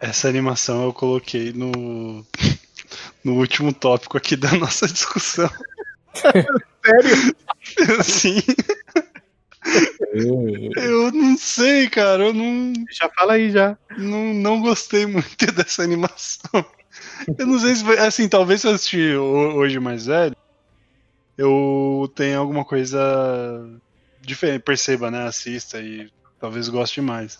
[0.00, 2.26] essa animação eu coloquei no,
[3.22, 5.48] no último tópico aqui da nossa discussão.
[6.88, 7.34] Sério?
[8.04, 8.40] Sim,
[10.14, 12.24] E- eu não sei, cara.
[12.26, 13.76] Eu não, Já fala aí já.
[13.96, 16.64] não, não gostei muito dessa animação.
[17.38, 17.98] Eu não sei se foi.
[17.98, 20.34] Assim, talvez se eu assistir ho- hoje mais velho,
[21.36, 22.98] eu tenha alguma coisa
[24.20, 24.62] diferente.
[24.62, 25.26] Perceba, né?
[25.26, 27.36] Assista e talvez goste mais.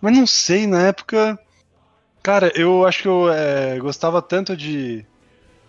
[0.00, 1.38] Mas não sei, na época.
[2.22, 5.06] Cara, eu acho que eu é, gostava tanto de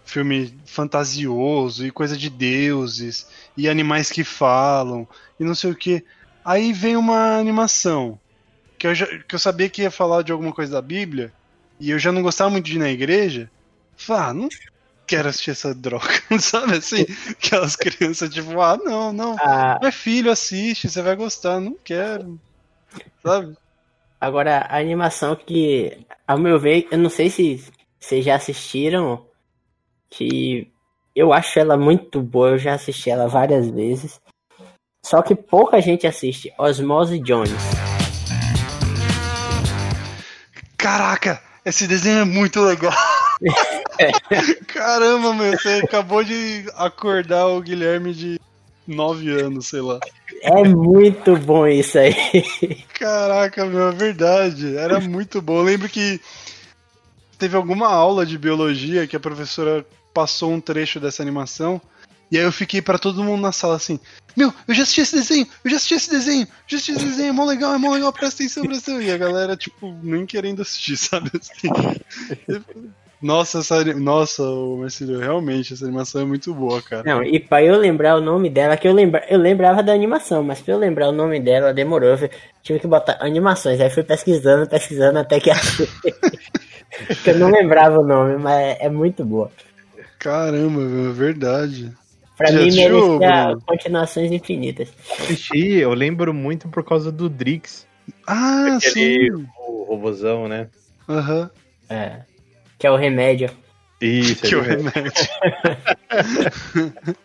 [0.05, 5.07] filme fantasioso e coisa de deuses e animais que falam
[5.39, 6.03] e não sei o que.
[6.43, 8.19] Aí vem uma animação
[8.77, 11.33] que eu, já, que eu sabia que ia falar de alguma coisa da Bíblia
[11.79, 13.49] e eu já não gostava muito de ir na igreja.
[13.97, 14.49] Falei, ah, não
[15.07, 16.07] quero assistir essa droga,
[16.39, 17.05] sabe assim?
[17.29, 19.35] Aquelas crianças tipo, ah, não, não.
[19.39, 22.39] a- É filho, assiste, você vai gostar, não quero.
[23.23, 23.55] Sabe?
[24.19, 27.63] agora, a animação que, ao meu ver, eu não sei se
[27.99, 29.25] vocês já assistiram,
[30.09, 30.71] que
[31.15, 34.19] eu acho ela muito boa, eu já assisti ela várias vezes.
[35.05, 37.51] Só que pouca gente assiste, Osmose Jones.
[40.77, 42.93] Caraca, esse desenho é muito legal.
[44.67, 48.39] Caramba, meu, você acabou de acordar o Guilherme de
[48.87, 49.99] 9 anos, sei lá.
[50.41, 52.13] É muito bom isso aí.
[52.93, 54.77] Caraca, meu, é verdade.
[54.77, 55.57] Era muito bom.
[55.57, 56.21] Eu lembro que
[57.35, 61.81] teve alguma aula de biologia que a professora passou um trecho dessa animação.
[62.31, 63.99] E aí eu fiquei pra todo mundo na sala assim:
[64.35, 67.29] Meu, eu já assisti esse desenho, eu já assisti esse desenho, já assisti esse desenho,
[67.29, 69.07] é mó legal, é mó legal, presta atenção, presta atenção.
[69.07, 71.29] E a galera, tipo, nem querendo assistir, sabe?
[71.39, 71.69] Assim.
[73.21, 74.43] Nossa, essa, nossa,
[74.77, 77.03] Marcelo, realmente, essa animação é muito boa, cara.
[77.03, 80.43] Não, e pra eu lembrar o nome dela, que eu, lembra, eu lembrava da animação,
[80.43, 82.09] mas pra eu lembrar o nome dela demorou.
[82.09, 82.29] Eu
[82.61, 83.79] tive que botar animações.
[83.79, 85.87] Aí fui pesquisando, pesquisando até que achei.
[87.07, 89.51] Porque eu não lembrava o nome, mas é muito boa.
[90.19, 91.91] Caramba, meu, é verdade.
[92.37, 93.61] Pra Já mim assistiu, merecia Bruno?
[93.65, 94.89] continuações infinitas.
[95.19, 97.87] Assisti, eu lembro muito por causa do Drix,
[98.27, 99.31] Ah, aquele sim.
[99.67, 100.67] o robozão, né?
[101.07, 101.49] Aham.
[101.89, 102.21] É.
[102.77, 103.49] Que é o remédio.
[104.01, 104.89] Isso, Que o ele mesmo.
[104.89, 105.13] remédio.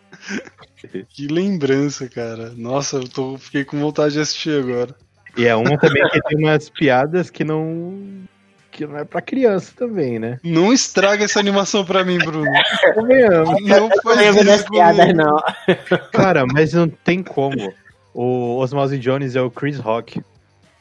[1.09, 2.53] que lembrança, cara.
[2.55, 4.95] Nossa, eu tô, fiquei com vontade de assistir agora.
[5.37, 8.23] E é uma também que tem umas piadas que não.
[8.71, 10.39] Que não é pra criança também, né?
[10.43, 12.49] Não estraga essa animação pra mim, Bruno.
[12.95, 13.61] Convenhamos.
[13.63, 15.37] Não Não faz isso piadas, não.
[16.11, 17.73] Cara, mas não tem como.
[18.13, 20.21] O Osmose Jones é o Chris Rock.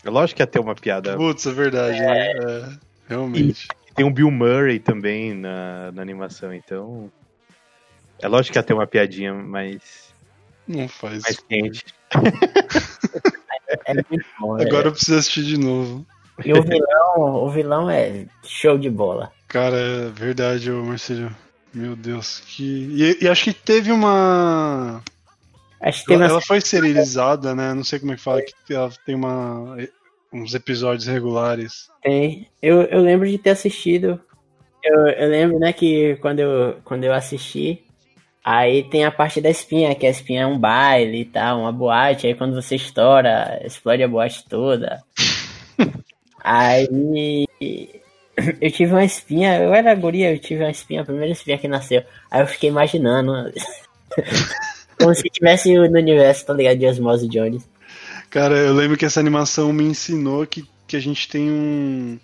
[0.04, 1.16] É lógico que ia ter uma piada.
[1.16, 2.30] Putz, é verdade, né?
[2.30, 2.68] É,
[3.08, 3.68] realmente.
[3.94, 7.10] Tem um Bill Murray também na, na animação, então.
[8.22, 10.12] É lógico que ia ter uma piadinha mais,
[10.66, 11.22] Não faz.
[11.22, 11.84] mais quente.
[13.86, 14.60] É muito bom.
[14.60, 16.06] Agora eu preciso assistir de novo.
[16.44, 19.30] E o vilão, o vilão é show de bola.
[19.48, 21.30] Cara, é verdade, ô Marcelo.
[21.72, 22.62] Meu Deus, que.
[22.62, 25.02] E, e acho que teve uma.
[25.80, 27.72] Acho que Ela, uma ela foi serializada, né?
[27.72, 29.76] Não sei como é que fala, que ela tem uma.
[30.32, 31.88] uns episódios regulares.
[32.02, 32.48] Tem.
[32.60, 34.20] Eu, eu lembro de ter assistido.
[34.82, 37.84] Eu, eu lembro, né, que quando eu, quando eu assisti,
[38.44, 41.72] aí tem a parte da espinha, que a espinha é um baile e tal, uma
[41.72, 45.02] boate, aí quando você estoura, explode a boate toda.
[46.42, 47.46] Aí
[48.60, 51.68] eu tive uma espinha, eu era guria, eu tive uma espinha, a primeira espinha que
[51.68, 52.02] nasceu.
[52.30, 53.32] Aí eu fiquei imaginando.
[55.00, 56.78] como se tivesse no universo, tá ligado?
[56.78, 57.68] De Osmose Jones.
[58.28, 62.18] Cara, eu lembro que essa animação me ensinou que, que a gente tem um.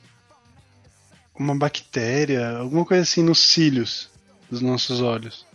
[1.38, 4.10] uma bactéria, alguma coisa assim nos cílios
[4.50, 5.46] dos nossos olhos.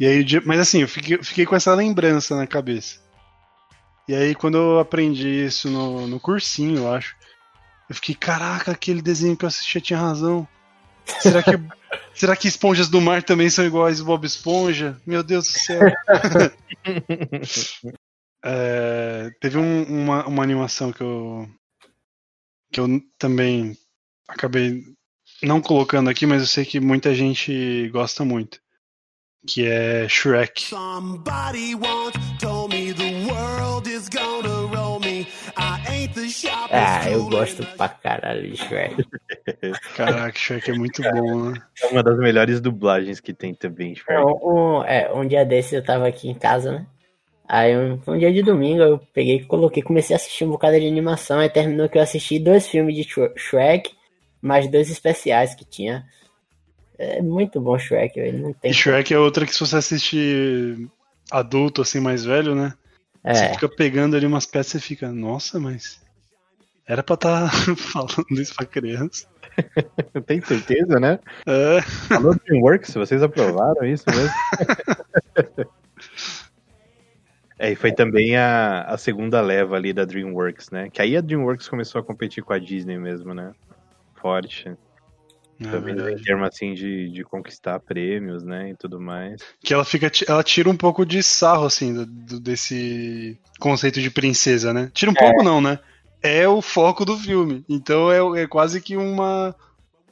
[0.00, 2.98] E aí, mas assim, eu fiquei, fiquei com essa lembrança na cabeça.
[4.08, 7.16] E aí, quando eu aprendi isso no, no cursinho, eu acho,
[7.88, 10.46] eu fiquei, caraca, aquele desenho que eu assistia tinha razão.
[11.20, 11.50] Será que,
[12.14, 15.00] será que esponjas do mar também são iguais ao Bob Esponja?
[15.06, 15.80] Meu Deus do céu.
[18.44, 21.48] É, teve um- uma, uma animação que eu
[22.72, 22.86] que eu
[23.18, 23.76] também
[24.28, 24.84] acabei
[25.42, 28.60] não colocando aqui, mas eu sei que muita gente gosta muito,
[29.48, 30.62] que é Shrek.
[30.62, 32.35] Somebody once
[36.70, 38.96] Ah, eu gosto pra caralho de Shrek.
[39.96, 41.62] Caraca, Shrek é muito bom, né?
[41.82, 44.12] É uma das melhores dublagens que tem também, Shrek.
[44.12, 46.86] Não, um, é, um dia desses eu tava aqui em casa, né?
[47.48, 50.78] Aí um, um dia de domingo eu peguei e coloquei, comecei a assistir um bocado
[50.80, 53.90] de animação, aí terminou que eu assisti dois filmes de Shre- Shrek,
[54.42, 56.04] mais dois especiais que tinha.
[56.98, 58.38] É muito bom Shrek, velho.
[58.38, 58.70] Não tem.
[58.70, 60.88] E Shrek é outra que se você assistir
[61.30, 62.74] adulto, assim, mais velho, né?
[63.24, 66.00] Você É, fica pegando ali umas peças e fica, nossa, mas
[66.86, 69.26] era pra estar falando isso pra criança.
[70.26, 71.18] Tem certeza, né?
[71.46, 74.30] É, Falou DreamWorks, vocês aprovaram isso mesmo?
[77.58, 80.90] É, e foi também a, a segunda leva ali da DreamWorks, né?
[80.90, 83.52] Que aí a DreamWorks começou a competir com a Disney mesmo, né?
[84.20, 84.68] Forte.
[84.68, 88.70] é também em termos assim de, de conquistar prêmios, né?
[88.72, 89.40] E tudo mais.
[89.64, 94.10] Que ela fica, ela tira um pouco de sarro, assim, do, do- desse conceito de
[94.10, 94.90] princesa, né?
[94.92, 95.78] Tira um pouco não, né?
[96.26, 97.64] É o foco do filme.
[97.68, 99.54] Então é, é quase que uma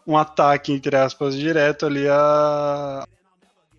[0.06, 3.06] um ataque, entre aspas, direto ali a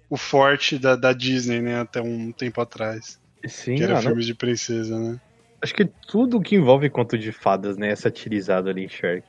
[0.09, 1.79] o forte da, da Disney, né?
[1.79, 3.19] Até um tempo atrás.
[3.47, 5.19] Sim, que era ah, filmes de princesa, né?
[5.61, 7.89] acho que tudo que envolve conto de fadas, né?
[7.89, 9.27] É satirizado ali em Shrek.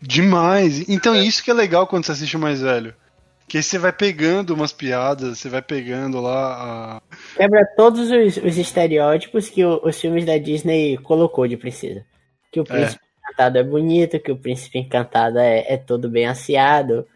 [0.00, 0.88] Demais.
[0.88, 2.94] Então isso que é legal quando você assiste o mais velho.
[3.48, 7.02] Que aí você vai pegando umas piadas, você vai pegando lá a...
[7.36, 12.04] quebra todos os, os estereótipos que o- os filmes da Disney colocou de princesa.
[12.56, 17.06] Que o príncipe encantado é bonito, que o príncipe encantado é, é todo bem assiado,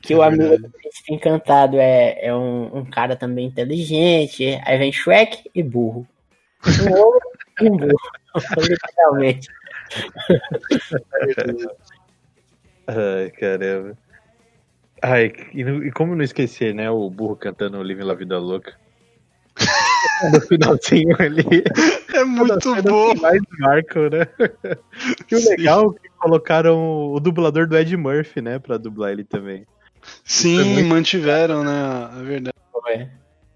[0.00, 0.62] que É o amigo verdade.
[0.62, 4.60] do príncipe encantado é, é um, um cara também inteligente.
[4.64, 6.06] Aí vem Shrek e burro.
[6.64, 7.20] Um homem
[7.60, 7.98] e um burro.
[8.70, 9.48] Literalmente.
[12.86, 13.98] Ai, caramba.
[15.02, 16.88] Ai, e, e como não esquecer, né?
[16.88, 18.74] O burro cantando Living La Vida Louca.
[20.32, 21.64] no finalzinho ali.
[22.22, 23.14] É muito bom.
[23.14, 24.26] que mais marcam, né?
[25.30, 25.48] E o Sim.
[25.50, 28.58] legal é que colocaram o dublador do Ed Murphy, né?
[28.58, 29.66] Pra dublar ele também.
[30.24, 32.10] Sim, muito- mantiveram, né?
[32.20, 32.56] É verdade.
[32.88, 33.08] É.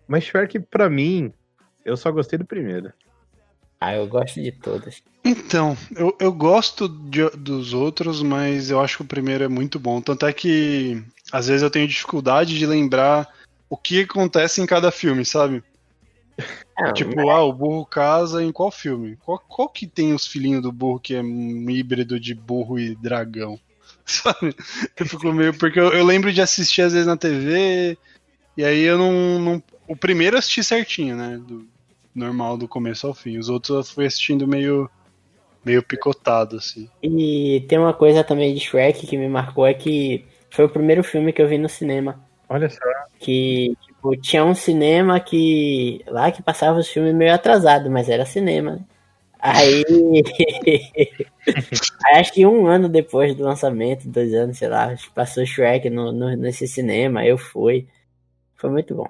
[0.07, 1.33] Mas Shrek, pra mim,
[1.85, 2.93] eu só gostei do primeiro.
[3.81, 5.03] Ah, eu gosto de todos.
[5.25, 9.79] Então, eu, eu gosto de- dos outros, mas eu acho que o primeiro é muito
[9.79, 10.01] bom.
[10.01, 11.03] Tanto é que
[11.33, 13.29] às vezes eu tenho dificuldade de lembrar
[13.69, 15.63] o que acontece em cada filme, sabe?
[16.79, 19.17] Não, Tipo, ah, o burro casa em qual filme?
[19.25, 22.95] Qual, qual que tem os filhinhos do burro que é um híbrido de burro e
[22.95, 23.59] dragão?
[24.05, 24.55] Sabe?
[24.99, 25.57] Eu fico meio.
[25.57, 27.99] Porque eu, eu lembro de assistir às vezes na TV,
[28.57, 29.39] e aí eu não.
[29.39, 31.39] não- o primeiro eu assisti certinho, né?
[31.39, 31.67] Do,
[32.15, 33.39] normal, do começo ao fim.
[33.39, 34.91] Os outros eu fui assistindo meio.
[35.65, 36.89] meio picotado, assim.
[37.03, 41.05] E tem uma coisa também de Shrek que me marcou é que foi o primeiro
[41.05, 42.21] filme que eu vi no cinema.
[42.49, 42.79] Olha só.
[43.19, 46.03] Que tipo, tinha um cinema que.
[46.09, 48.85] lá que passava os filmes meio atrasado, mas era cinema, né?
[49.41, 49.85] Aí.
[52.05, 56.13] Aí acho que um ano depois do lançamento, dois anos, sei lá, passou Shrek no,
[56.13, 57.87] no- nesse cinema, eu fui.
[58.57, 59.09] Foi muito bom.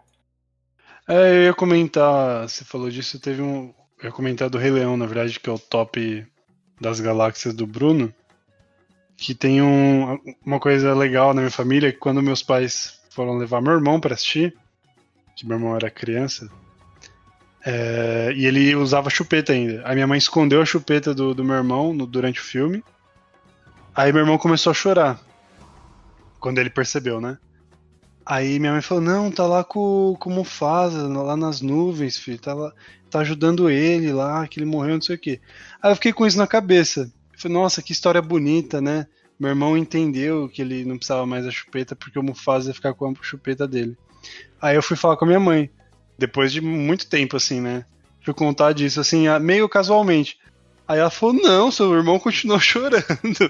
[1.09, 3.73] É, eu ia comentar, você falou disso, teve um.
[3.99, 6.27] Eu ia comentar do Rei Leão, na verdade, que é o top
[6.81, 8.13] das galáxias do Bruno,
[9.17, 13.63] que tem um, uma coisa legal na minha família, que quando meus pais foram levar
[13.63, 14.55] meu irmão para assistir,
[15.35, 16.51] que meu irmão era criança,
[17.65, 19.83] é, e ele usava chupeta ainda.
[19.87, 22.85] A minha mãe escondeu a chupeta do, do meu irmão no- durante o filme.
[23.95, 25.19] Aí meu irmão começou a chorar.
[26.39, 27.39] Quando ele percebeu, né?
[28.25, 32.39] Aí minha mãe falou, não, tá lá com, com o Mufasa, lá nas nuvens, filho.
[32.39, 32.71] Tá, lá,
[33.11, 35.41] tá ajudando ele lá, que ele morreu, não sei o quê.
[35.83, 37.11] Aí eu fiquei com isso na cabeça.
[37.37, 39.07] Falei, nossa, que história bonita, né?
[39.39, 42.95] Meu irmão entendeu que ele não precisava mais da chupeta porque o Mufasa ia ficar
[42.95, 43.97] com a chupeta dele.
[44.61, 45.71] Aí eu fui falar com a minha mãe
[46.19, 47.85] depois de muito tempo, assim, né?
[48.23, 50.39] Fui contar disso, assim, a- meio casualmente.
[50.89, 53.05] Aí ela falou: Não, seu irmão continuou chorando.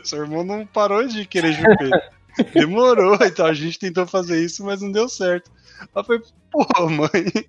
[0.04, 2.12] Seu irmão não parou de querer chupeta.
[2.52, 5.50] Demorou, então a gente tentou fazer isso, mas não deu certo.
[5.94, 6.20] Ela foi:
[6.50, 7.46] Pô, mãe.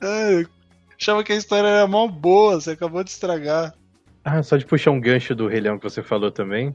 [0.00, 0.44] É,
[0.98, 3.74] achava que a história era mó boa, você acabou de estragar.
[4.24, 6.74] Ah, só de puxar um gancho do Rei Leão que você falou também.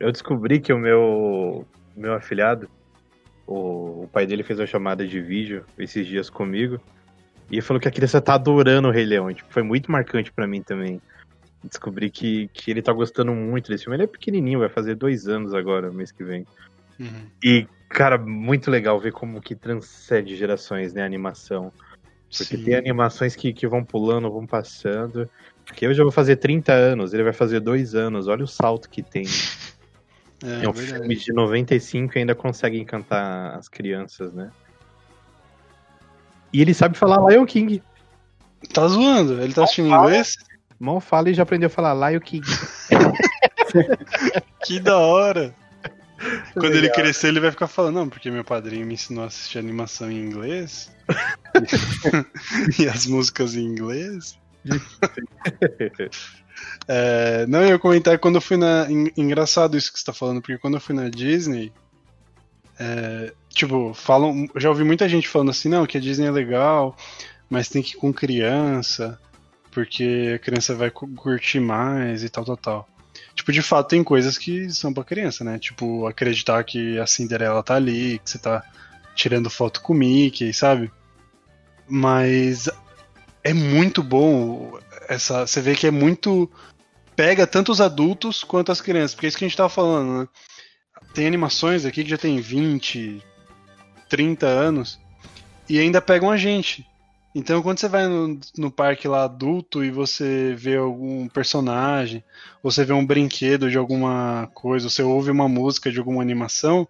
[0.00, 2.68] Eu descobri que o meu, meu afilhado,
[3.46, 6.80] o, o pai dele fez uma chamada de vídeo esses dias comigo.
[7.50, 9.32] E falou que a criança tá adorando o Rei Leão.
[9.32, 11.00] Tipo, foi muito marcante pra mim também.
[11.62, 13.96] Descobri que, que ele tá gostando muito desse filme.
[13.96, 16.46] Ele é pequenininho, vai fazer dois anos agora, mês que vem.
[17.42, 21.72] E, cara, muito legal ver como que transcende gerações, né, a animação.
[22.28, 22.64] Porque Sim.
[22.64, 25.28] tem animações que, que vão pulando, vão passando.
[25.64, 28.28] Porque eu já vou fazer 30 anos, ele vai fazer dois anos.
[28.28, 29.24] Olha o salto que tem.
[30.42, 31.00] É, É, um verdade.
[31.00, 34.50] filme de 95 e ainda consegue encantar as crianças, né?
[36.52, 37.82] E ele sabe falar Lion King.
[38.72, 39.40] Tá zoando?
[39.40, 40.34] Ele tá assistindo em inglês?
[40.78, 42.46] Mal fala e já aprendeu a falar Lion King.
[44.64, 45.54] Que da hora!
[46.54, 49.58] Quando ele crescer, ele vai ficar falando, não, porque meu padrinho me ensinou a assistir
[49.58, 50.90] animação em inglês.
[52.78, 54.38] e as músicas em inglês.
[56.88, 58.90] É, não, eu ia comentar quando eu fui na.
[58.90, 61.72] en- Engraçado isso que você tá falando, porque quando eu fui na Disney.
[62.78, 64.46] é, tipo, falam.
[64.56, 66.96] Já ouvi muita gente falando assim, não, que a Disney é legal,
[67.48, 69.18] mas tem que ir com criança,
[69.70, 72.88] porque a criança vai cu- curtir mais e tal, tal, tal.
[73.34, 75.58] Tipo, de fato, tem coisas que são pra criança, né?
[75.58, 78.62] Tipo, acreditar que a Cinderela tá ali, que você tá
[79.14, 80.90] tirando foto com o Mickey, sabe?
[81.88, 82.68] Mas
[83.42, 84.78] é muito bom
[85.08, 85.46] essa.
[85.46, 86.50] Você vê que é muito.
[87.16, 90.20] Pega tanto os adultos quanto as crianças, porque é isso que a gente tava falando,
[90.20, 90.28] né?
[91.12, 93.22] Tem animações aqui que já tem 20,
[94.08, 94.98] 30 anos
[95.68, 96.86] e ainda pegam a gente.
[97.34, 102.24] Então, quando você vai no, no parque lá adulto e você vê algum personagem,
[102.62, 106.22] ou você vê um brinquedo de alguma coisa, ou você ouve uma música de alguma
[106.22, 106.88] animação,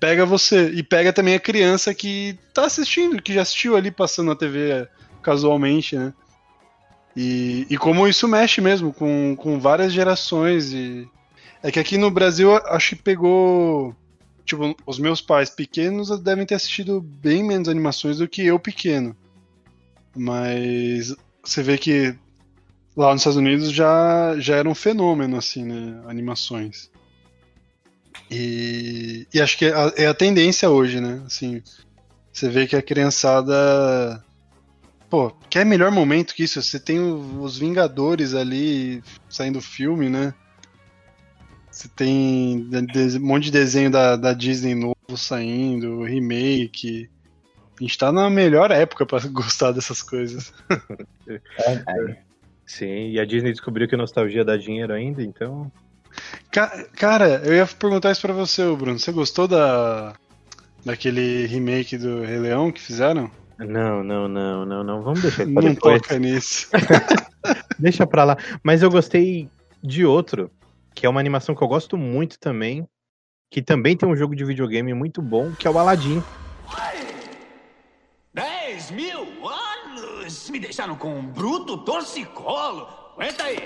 [0.00, 0.70] pega você.
[0.70, 4.88] E pega também a criança que tá assistindo, que já assistiu ali passando na TV
[5.22, 6.12] casualmente, né?
[7.16, 10.72] E, e como isso mexe mesmo com, com várias gerações.
[10.72, 11.08] E...
[11.62, 13.94] É que aqui no Brasil acho que pegou.
[14.44, 19.16] Tipo, os meus pais pequenos devem ter assistido bem menos animações do que eu pequeno.
[20.16, 22.14] Mas você vê que
[22.96, 26.02] lá nos Estados Unidos já, já era um fenômeno, assim, né?
[26.06, 26.90] Animações.
[28.30, 31.22] E, e acho que é a, é a tendência hoje, né?
[31.26, 31.62] Assim,
[32.32, 34.24] você vê que a criançada.
[35.12, 36.62] Pô, quer melhor momento que isso?
[36.62, 40.32] Você tem os Vingadores ali saindo filme, né?
[41.70, 47.10] Você tem um monte de desenho da, da Disney novo saindo, remake.
[47.78, 50.50] A gente tá na melhor época pra gostar dessas coisas.
[52.64, 55.70] Sim, e a Disney descobriu que nostalgia dá dinheiro ainda, então.
[56.50, 58.98] Ca- Cara, eu ia perguntar isso pra você, Bruno.
[58.98, 60.14] Você gostou da
[60.86, 63.30] daquele remake do Rei Leão que fizeram?
[63.64, 65.02] Não, não, não, não, não.
[65.02, 66.02] Vamos deixar isso pra Não depois.
[66.02, 66.68] toca nisso.
[67.78, 68.36] Deixa pra lá.
[68.62, 69.48] Mas eu gostei
[69.82, 70.50] de outro,
[70.94, 72.86] que é uma animação que eu gosto muito também,
[73.50, 76.22] que também tem um jogo de videogame muito bom, que é o Aladdin.
[78.34, 80.48] 10 mil anos!
[80.48, 82.88] Me deixaram com um bruto torcicolo!
[83.14, 83.58] Aguenta aí!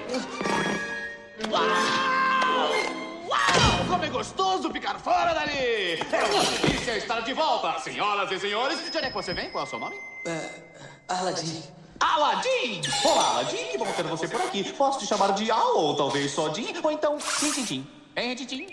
[1.50, 2.95] Uau!
[3.88, 5.52] Como é gostoso ficar fora dali!
[5.52, 8.78] É uma delícia estar de volta, senhoras e senhores!
[8.90, 9.48] De onde é que você vem?
[9.50, 9.96] Qual é o seu nome?
[11.08, 11.62] Aladdin.
[12.00, 12.80] Aladdin!
[13.04, 14.64] Olá, Aladdin, que bom ter você por aqui.
[14.72, 17.86] Posso te chamar de Al, ou talvez só Din, ou então Tim Tim Tim.
[18.16, 18.66] Hein, Tim Tim?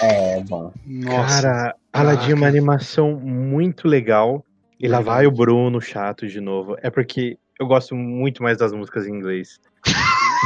[0.00, 0.72] É, bom.
[0.84, 1.42] Nossa.
[1.42, 4.44] Cara, Aladdin é uma animação muito legal.
[4.80, 6.76] E lá vai o Bruno chato de novo.
[6.82, 9.60] É porque eu gosto muito mais das músicas em inglês.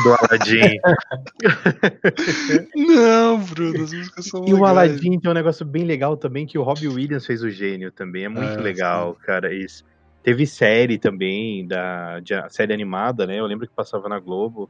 [0.03, 0.79] Do Aladdin.
[2.75, 4.71] Não, Bruno, as músicas são E o legais.
[4.71, 8.25] Aladdin tem um negócio bem legal também, que o Robbie Williams fez o gênio também.
[8.25, 9.85] É muito É, legal, cara, isso.
[10.23, 13.39] Teve série também, da de- série animada, né?
[13.39, 14.69] Eu lembro que passava na Globo.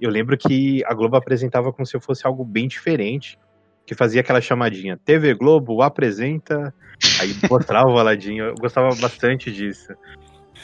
[0.00, 3.38] eu lembro que a Globo apresentava como se fosse algo bem diferente,
[3.86, 6.74] que fazia aquela chamadinha, TV Globo apresenta,
[7.20, 9.92] aí mostrava o Aladdin, eu gostava bastante disso.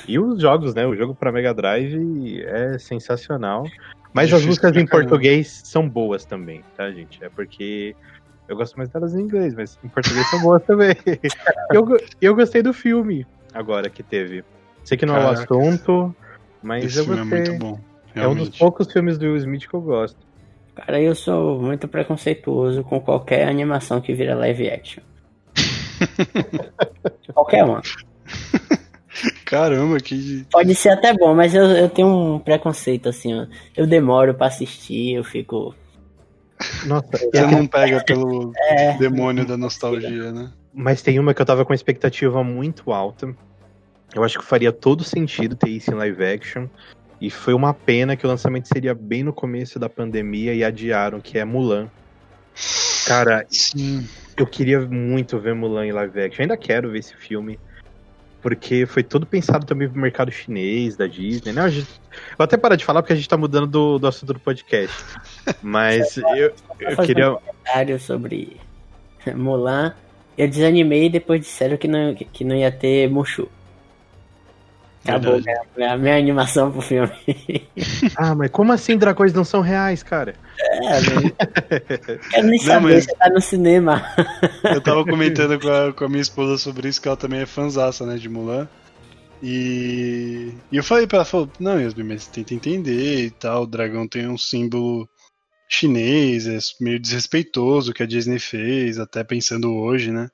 [0.08, 0.86] E os jogos, né?
[0.86, 3.64] O jogo para Mega Drive é sensacional.
[4.12, 7.22] Mas as músicas em português são boas também, tá, gente?
[7.22, 7.94] É porque
[8.48, 10.94] eu gosto mais delas em inglês, mas em português são boas também.
[11.72, 11.86] eu,
[12.20, 14.44] eu gostei do filme agora que teve.
[14.84, 16.14] Sei que não é o assunto,
[16.62, 17.38] mas Esse eu filme é gostei.
[17.38, 17.80] muito bom.
[18.14, 20.18] É um dos poucos filmes do Will Smith que eu gosto.
[20.74, 25.02] Cara, eu sou muito preconceituoso com qualquer animação que vira live action.
[27.32, 27.82] qualquer uma.
[29.44, 30.46] Caramba, que.
[30.50, 33.46] Pode ser até bom, mas eu, eu tenho um preconceito assim, ó.
[33.76, 35.74] Eu demoro pra assistir, eu fico.
[36.86, 38.96] Nossa, Você não pega pelo É.
[38.98, 40.52] demônio da nostalgia, né?
[40.72, 43.34] Mas tem uma que eu tava com expectativa muito alta.
[44.14, 46.66] Eu acho que faria todo sentido ter isso em live action.
[47.20, 51.20] E foi uma pena que o lançamento seria bem no começo da pandemia e adiaram,
[51.20, 51.88] que é Mulan.
[53.06, 54.06] Cara, Sim.
[54.36, 56.42] eu queria muito ver Mulan em live action.
[56.42, 57.58] Ainda quero ver esse filme.
[58.42, 61.60] Porque foi todo pensado também pro mercado chinês, da Disney, né?
[61.62, 62.00] A gente-
[62.38, 64.96] Vou até parar de falar porque a gente tá mudando do, do assunto do podcast.
[65.62, 67.32] Mas eu, eu fazer queria.
[67.32, 68.56] um comentário sobre
[69.36, 69.94] Mulan.
[70.38, 73.46] Eu desanimei depois disseram que não, que não ia ter Mushu.
[75.04, 77.10] Acabou minha, minha, minha animação pro filme.
[78.16, 80.34] Ah, mas como assim dragões não são reais, cara?
[80.62, 81.00] É,
[82.20, 84.02] não- quero nem Não, saber, mas- você tá no cinema.
[84.64, 87.46] Eu tava comentando com a, com a minha esposa sobre isso, que ela também é
[87.46, 88.68] fanzaça, né, de Mulan.
[89.42, 93.62] E, e eu falei pra ela, falou, não, Yasmin, mas você tenta entender e tal,
[93.62, 95.08] o dragão tem um símbolo
[95.66, 100.28] chinês, é meio desrespeitoso que a Disney fez, até pensando hoje, né?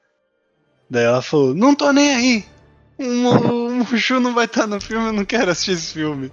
[0.90, 2.44] Daí ela falou, não tô nem aí!
[2.98, 6.32] O Mu- o Mushu não vai estar no filme, eu não quero assistir esse filme.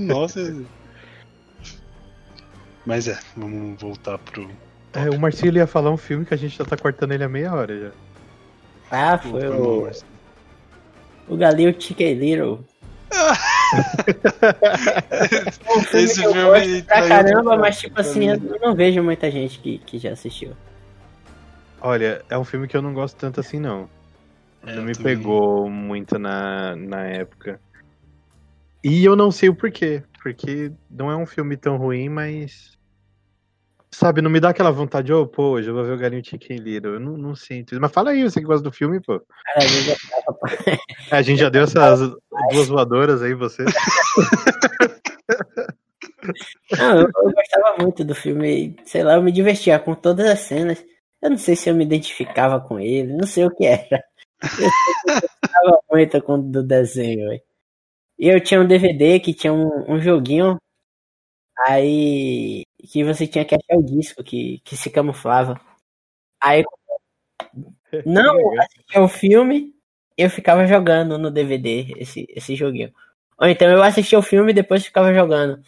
[0.00, 0.40] Nossa.
[2.88, 4.50] Mas é, vamos voltar pro.
[4.94, 7.28] É, o Marcelo ia falar um filme que a gente já tá cortando ele há
[7.28, 7.90] meia hora já.
[8.90, 9.90] Ah, foi o,
[11.28, 12.64] o Galil Chicken Little.
[15.76, 18.74] um filme Esse que eu filme gosto pra traiu caramba, mas tipo assim, eu não
[18.74, 20.56] vejo muita gente que, que já assistiu.
[21.82, 23.86] Olha, é um filme que eu não gosto tanto assim, não.
[24.66, 25.14] É, não me também.
[25.14, 27.60] pegou muito na, na época.
[28.82, 30.02] E eu não sei o porquê.
[30.22, 32.77] Porque não é um filme tão ruim, mas.
[33.90, 36.58] Sabe, não me dá aquela vontade, ô, pô, hoje eu vou ver o Galinho Chicken
[36.58, 36.94] Little.
[36.94, 37.72] Eu não, não sinto.
[37.72, 37.80] isso.
[37.80, 39.20] Mas fala aí, você que gosta do filme, pô.
[39.20, 40.38] Cara, eu gostava,
[41.10, 42.00] A gente já deu essas
[42.52, 43.64] duas voadoras aí, você.
[46.78, 50.40] Não, eu, eu gostava muito do filme, sei lá, eu me divertia com todas as
[50.40, 50.84] cenas.
[51.22, 54.04] Eu não sei se eu me identificava com ele, não sei o que era.
[54.42, 57.42] Eu gostava muito com, do desenho, velho.
[58.18, 60.58] E eu tinha um DVD que tinha um, um joguinho,
[61.66, 65.60] aí que você tinha que achar o disco que, que se camuflava.
[66.40, 66.62] Aí
[68.06, 69.74] não assistia o filme,
[70.16, 72.92] eu ficava jogando no DVD esse, esse joguinho.
[73.38, 75.62] Ou então eu assistia o filme e depois ficava jogando.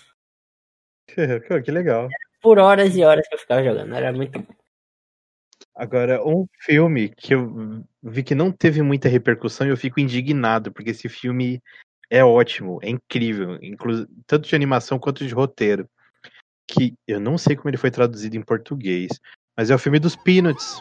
[1.65, 2.09] Que legal.
[2.41, 3.95] Por horas e horas que eu ficava jogando.
[3.95, 4.55] Era muito bom.
[5.75, 10.73] Agora, um filme que eu vi que não teve muita repercussão e eu fico indignado,
[10.73, 11.63] porque esse filme
[12.09, 15.89] é ótimo, é incrível, inclu tanto de animação quanto de roteiro.
[16.73, 19.09] Que eu não sei como ele foi traduzido em português,
[19.57, 20.81] mas é o filme dos Peanuts.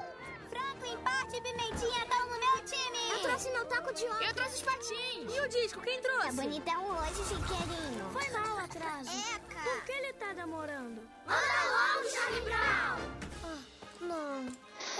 [3.12, 4.28] Eu trouxe meu taco de ontem.
[4.28, 5.36] Eu trouxe os patins.
[5.36, 6.28] E o disco, quem trouxe?
[6.28, 8.06] É bonitão hoje, chiqueirinho.
[8.14, 9.10] Foi mal o atraso.
[9.10, 9.64] É, cara.
[9.64, 11.02] Por que ele tá namorando?
[11.26, 13.00] Manda logo, Charlie Brown.
[13.44, 13.58] Ah,
[14.02, 14.46] não.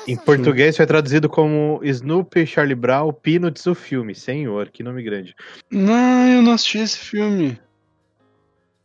[0.08, 4.16] Em português foi traduzido como Snoopy, Charlie Brown, Peanuts, o filme.
[4.16, 5.36] Senhor, que nome grande.
[5.70, 7.60] Não, eu não assisti esse filme.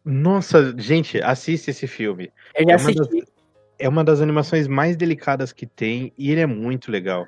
[0.04, 2.30] Nossa, gente, assiste esse filme.
[2.54, 3.34] Eu já É uma das-
[3.78, 7.26] é uma das animações mais delicadas que tem e ele é muito legal.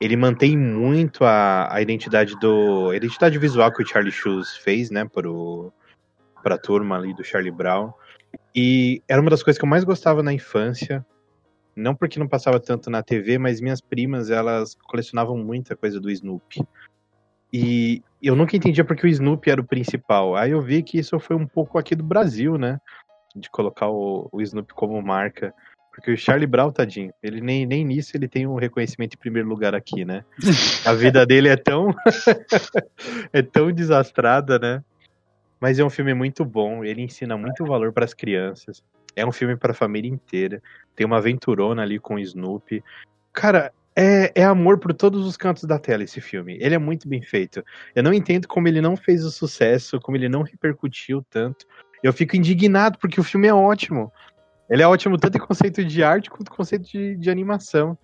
[0.00, 4.90] Ele mantém muito a, a identidade do a identidade visual que o Charlie Shoes fez,
[4.90, 5.72] né, pro
[6.42, 7.92] pra turma ali do Charlie Brown.
[8.54, 11.04] E era uma das coisas que eu mais gostava na infância.
[11.76, 16.10] Não porque não passava tanto na TV, mas minhas primas, elas colecionavam muita coisa do
[16.10, 16.62] Snoopy.
[17.56, 20.34] E eu nunca entendia porque o Snoopy era o principal.
[20.34, 22.80] Aí eu vi que isso foi um pouco aqui do Brasil, né?
[23.32, 25.54] De colocar o, o Snoopy como marca.
[25.92, 29.48] Porque o Charlie Brown, tadinho, ele nem, nem nisso ele tem um reconhecimento em primeiro
[29.48, 30.24] lugar aqui, né?
[30.84, 31.94] A vida dele é tão.
[33.32, 34.82] é tão desastrada, né?
[35.60, 38.82] Mas é um filme muito bom, ele ensina muito valor para as crianças.
[39.14, 40.60] É um filme para a família inteira.
[40.96, 42.82] Tem uma aventurona ali com o Snoopy.
[43.32, 46.58] Cara, é, é amor por todos os cantos da tela esse filme.
[46.60, 47.64] Ele é muito bem feito.
[47.94, 51.66] Eu não entendo como ele não fez o sucesso, como ele não repercutiu tanto.
[52.02, 54.12] Eu fico indignado porque o filme é ótimo.
[54.68, 57.96] Ele é ótimo tanto em conceito de arte quanto em conceito de, de animação.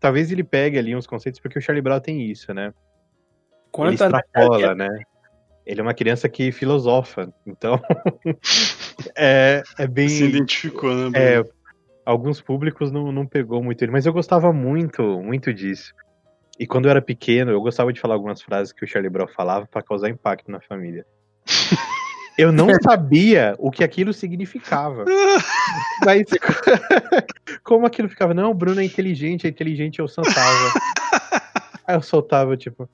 [0.00, 2.72] Talvez ele pegue ali uns conceitos, porque o Charlie Brown tem isso, né?
[3.70, 4.88] Quanto ele extrapola, né?
[5.66, 7.80] Ele é uma criança que filosofa, então
[9.16, 10.08] é, é bem.
[10.08, 11.10] Se identificou, né?
[11.10, 11.16] Bruno?
[11.16, 11.44] É,
[12.04, 15.92] alguns públicos não, não pegou muito ele, mas eu gostava muito, muito disso.
[16.58, 19.26] E quando eu era pequeno, eu gostava de falar algumas frases que o Charlie Brown
[19.28, 21.04] falava pra causar impacto na família.
[22.36, 25.04] Eu não sabia o que aquilo significava.
[26.04, 26.24] Mas
[27.62, 28.34] como aquilo ficava?
[28.34, 30.72] Não, o Bruno é inteligente, é inteligente, eu soltava.
[31.86, 32.88] Aí eu soltava, tipo,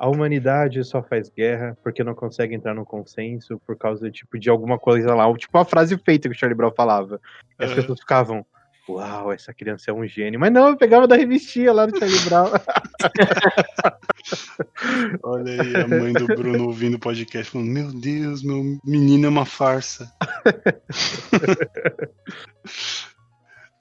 [0.00, 4.48] a humanidade só faz guerra porque não consegue entrar no consenso por causa, tipo, de
[4.48, 5.30] alguma coisa lá.
[5.36, 7.20] Tipo, uma frase feita que o Charlie Brown falava.
[7.58, 7.76] E as Uhum.
[7.76, 8.46] pessoas ficavam,
[8.88, 10.40] uau, essa criança é um gênio.
[10.40, 12.50] Mas não, eu pegava da revistinha lá do Charlie Brown.
[15.22, 19.28] Olha aí a mãe do Bruno ouvindo o podcast falando: Meu Deus, meu menino é
[19.28, 20.10] uma farsa.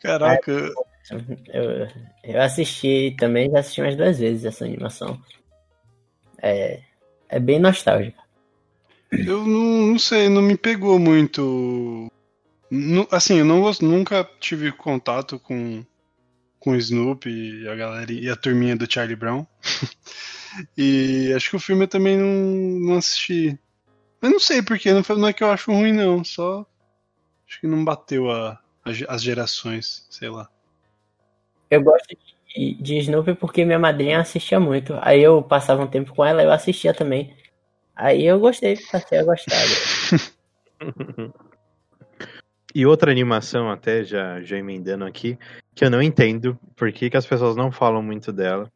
[0.01, 0.51] Caraca,
[1.53, 1.88] Eu,
[2.24, 5.17] eu assisti também, já assisti umas duas vezes essa animação.
[6.41, 6.81] É,
[7.29, 8.21] é bem nostálgico.
[9.11, 12.11] eu não, não sei, não me pegou muito.
[12.69, 15.83] Nu- assim, eu não gosto, nunca tive contato com,
[16.59, 19.45] com o Snoopy e a galera e a turminha do Charlie Brown.
[20.77, 22.27] e acho que o filme eu também não,
[22.89, 23.57] não assisti.
[24.21, 26.23] Mas não sei porque, não, não é que eu acho ruim, não.
[26.23, 26.65] Só
[27.47, 30.49] acho que não bateu a, a as gerações, sei lá.
[31.69, 32.17] Eu gosto de,
[32.55, 34.97] de Snoopy porque minha madrinha assistia muito.
[35.01, 37.33] Aí eu passava um tempo com ela e eu assistia também.
[37.95, 39.57] Aí eu gostei, passei a gostar.
[42.73, 45.37] E outra animação, até já, já emendando aqui,
[45.73, 48.71] que eu não entendo por que, que as pessoas não falam muito dela,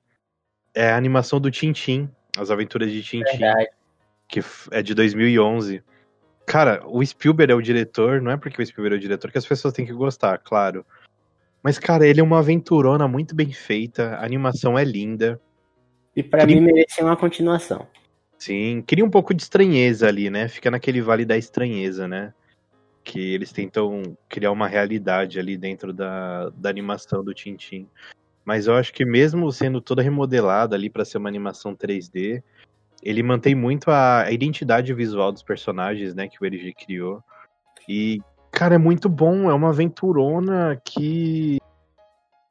[0.74, 3.70] é a animação do Tintin, As Aventuras de Tintin, Verdade.
[4.28, 5.84] que é de 2011.
[6.46, 9.38] Cara, o Spielberg é o diretor, não é porque o Spielberg é o diretor que
[9.38, 10.84] as pessoas têm que gostar, claro.
[11.64, 15.40] Mas, cara, ele é uma aventurona muito bem feita, a animação é linda.
[16.16, 17.88] E pra Cri- mim merecia uma continuação.
[18.38, 20.50] Sim, cria um pouco de estranheza ali, né?
[20.50, 22.34] Fica naquele vale da estranheza, né?
[23.04, 27.88] Que eles tentam criar uma realidade ali dentro da, da animação do Tintin.
[28.44, 32.44] Mas eu acho que mesmo sendo toda remodelada ali para ser uma animação 3D,
[33.02, 37.24] ele mantém muito a, a identidade visual dos personagens, né, que o LG criou.
[37.88, 38.22] E,
[38.54, 41.58] cara, é muito bom, é uma aventurona que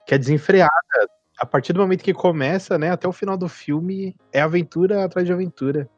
[0.04, 0.70] que é desenfreada.
[1.38, 5.26] A partir do momento que começa, né, até o final do filme, é aventura atrás
[5.26, 5.88] de aventura.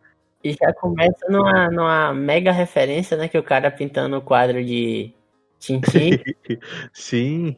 [0.42, 3.28] E já começa numa, numa mega referência, né?
[3.28, 5.12] Que o cara pintando o quadro de
[5.58, 6.22] Tintin.
[6.92, 7.56] Sim.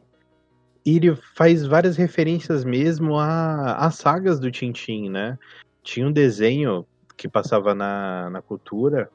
[0.85, 5.37] E ele faz várias referências mesmo a- às sagas do Tintin, né?
[5.83, 6.85] Tinha um desenho
[7.17, 9.09] que passava na, na cultura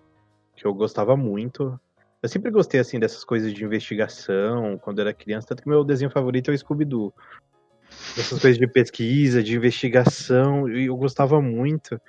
[0.54, 1.80] que eu gostava muito.
[2.22, 6.10] Eu sempre gostei, assim, dessas coisas de investigação quando era criança, tanto que meu desenho
[6.10, 7.12] favorito é o Scooby-Doo.
[8.16, 12.00] Essas coisas de pesquisa, de investigação, eu gostava muito.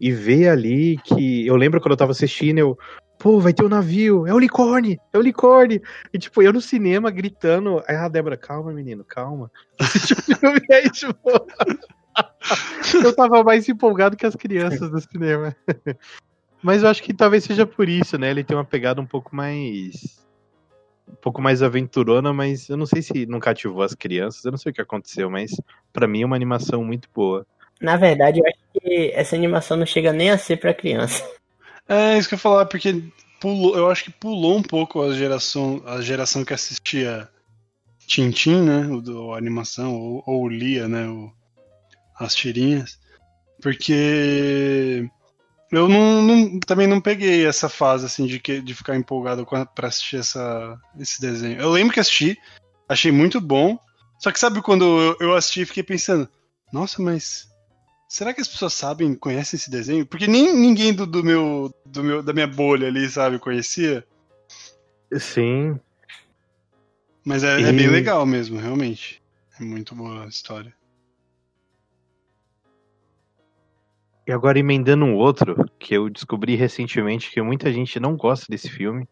[0.00, 1.46] E ver ali que.
[1.46, 2.78] Eu lembro quando eu tava assistindo, eu.
[3.18, 5.82] Pô, vai ter um navio, é o unicórnio, é o unicórnio.
[6.14, 7.82] E tipo, eu no cinema gritando.
[7.86, 9.50] Aí a Débora, calma, menino, calma.
[10.70, 11.18] Aí, tipo.
[13.04, 15.54] eu tava mais empolgado que as crianças do cinema.
[16.62, 18.30] Mas eu acho que talvez seja por isso, né?
[18.30, 20.18] Ele tem uma pegada um pouco mais.
[21.08, 24.58] Um pouco mais aventurona, mas eu não sei se não cativou as crianças, eu não
[24.58, 25.52] sei o que aconteceu, mas
[25.92, 27.46] pra mim é uma animação muito boa.
[27.80, 31.24] Na verdade, eu acho que essa animação não chega nem a ser pra criança.
[31.88, 33.02] É isso que eu ia falar, porque
[33.40, 37.28] pulou, eu acho que pulou um pouco a geração, a geração que assistia
[38.06, 38.86] Tintin, né?
[38.86, 41.08] O, a animação, ou, ou lia, né?
[41.08, 41.32] O,
[42.18, 42.98] as tirinhas.
[43.62, 45.08] Porque
[45.70, 49.88] eu não, não- também não peguei essa fase assim de, que, de ficar empolgado pra
[49.88, 51.60] assistir essa, esse desenho.
[51.60, 52.38] Eu lembro que assisti,
[52.88, 53.78] achei muito bom.
[54.18, 56.28] Só que sabe quando eu, eu assisti e fiquei pensando,
[56.72, 57.48] nossa, mas
[58.08, 60.06] Será que as pessoas sabem, conhecem esse desenho?
[60.06, 64.02] Porque nem ninguém do, do meu, do meu, da minha bolha ali, sabe, conhecia.
[65.18, 65.78] Sim.
[67.22, 69.22] Mas é, é bem legal mesmo, realmente.
[69.60, 70.72] É muito boa a história.
[74.28, 78.68] E agora emendando um outro, que eu descobri recentemente que muita gente não gosta desse
[78.68, 79.08] filme.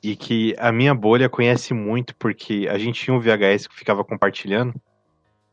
[0.00, 4.04] E que a minha bolha conhece muito, porque a gente tinha um VHS que ficava
[4.04, 4.80] compartilhando.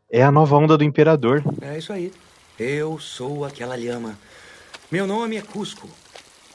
[0.08, 1.44] É a nova onda do Imperador.
[1.64, 2.14] É isso aí.
[2.60, 4.20] Eu sou aquela lhama.
[4.92, 5.90] Meu nome é Cusco.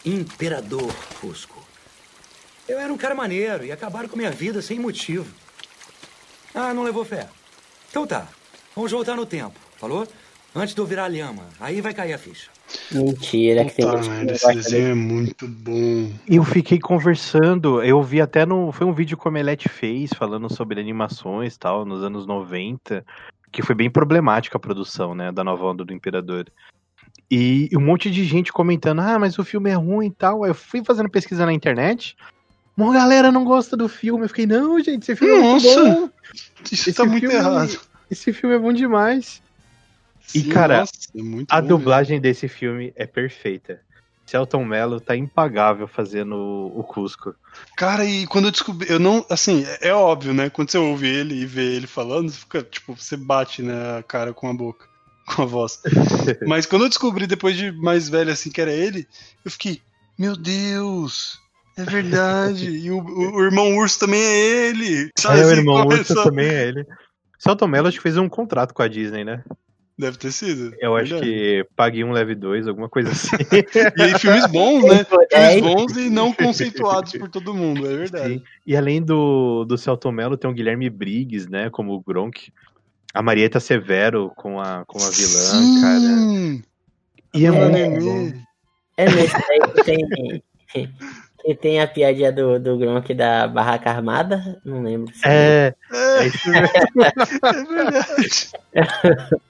[0.05, 1.67] Imperador Cusco.
[2.69, 5.35] Eu era um cara maneiro e acabaram com minha vida sem motivo.
[6.55, 7.29] Ah, não levou fé?
[7.91, 8.29] Então tá.
[8.77, 10.07] Vamos voltar no tempo, falou?
[10.55, 11.45] Antes de eu virar lhama.
[11.61, 12.51] Aí vai cair a ficha.
[12.91, 16.11] Mentira, que tem gente que merda, esse desenho é muito bom.
[16.27, 18.73] Eu fiquei conversando, eu vi até no.
[18.73, 23.05] Foi um vídeo que o Omelete fez falando sobre animações e tal, nos anos 90,
[23.53, 26.47] que foi bem problemática a produção, né, da nova onda do Imperador.
[27.31, 30.45] E um monte de gente comentando, ah, mas o filme é ruim e tal.
[30.45, 32.17] Aí eu fui fazendo pesquisa na internet.
[32.77, 34.25] Uma galera não gosta do filme.
[34.25, 36.11] Eu fiquei, não, gente, esse filme Nossa, é muito bom.
[36.73, 37.81] Isso tá muito filme- errado.
[38.11, 39.43] Esse filme é bom demais.
[40.35, 43.81] E, Sim, cara, nossa, é A bom dublagem desse filme é perfeita.
[44.27, 47.35] Celton Mello tá impagável fazendo o Cusco.
[47.79, 50.51] Cara, e quando eu descobri, eu não, assim, é é óbvio, né?
[50.51, 54.03] Quando você ouve ele e vê ele falando, você fica, tipo, você bate né, a
[54.03, 54.85] cara com a boca,
[55.35, 55.81] com a voz.
[56.47, 59.07] Mas quando eu descobri depois de mais velho, assim, que era ele,
[59.43, 59.81] eu fiquei,
[60.19, 61.39] meu Deus,
[61.79, 62.69] é verdade.
[62.69, 65.09] e o, o- o irmão urso também é ele.
[65.19, 66.87] Sabe, É, o irmão Urso também é ele.
[67.39, 69.43] Celton Mello acho que fez um contrato com a Disney, né?
[69.99, 70.77] Deve ter sido.
[70.79, 71.33] Eu acho verdade.
[71.33, 73.37] que pague um, leve dois, alguma coisa assim.
[73.97, 75.05] E aí, filmes bons, né?
[75.33, 75.55] É.
[75.55, 78.35] Filmes bons e não conceituados por todo mundo, é verdade.
[78.35, 78.43] Sim.
[78.65, 81.69] E além do, do Celton Mello, tem o Guilherme Briggs, né?
[81.69, 82.53] Como o Gronk.
[83.13, 86.01] A Marieta Severo com a, com a vilã, cara.
[86.01, 86.63] Sim,
[87.35, 88.01] E é a muito Nenê.
[88.01, 88.33] bom.
[88.97, 90.43] É nesse aí que tem.
[91.41, 94.61] Que tem a piadinha do, do Gronk da Barraca Armada?
[94.65, 95.13] Não lembro.
[95.15, 96.69] se É, É, é isso mesmo.
[97.43, 98.51] é verdade.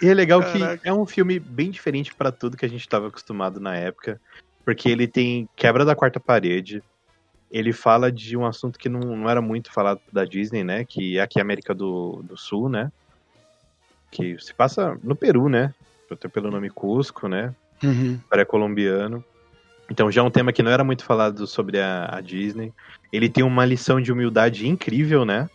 [0.00, 0.78] E é legal Caraca.
[0.78, 4.20] que é um filme bem diferente pra tudo que a gente estava acostumado na época,
[4.64, 6.82] porque ele tem quebra da quarta parede.
[7.50, 10.84] Ele fala de um assunto que não, não era muito falado da Disney, né?
[10.84, 12.92] Que é aqui a América do, do Sul, né?
[14.10, 15.74] Que se passa no Peru, né?
[16.10, 17.54] Até pelo nome Cusco, né?
[17.82, 18.18] Uhum.
[18.28, 19.24] Pré-colombiano.
[19.90, 22.72] Então já é um tema que não era muito falado sobre a, a Disney.
[23.12, 25.48] Ele tem uma lição de humildade incrível, né?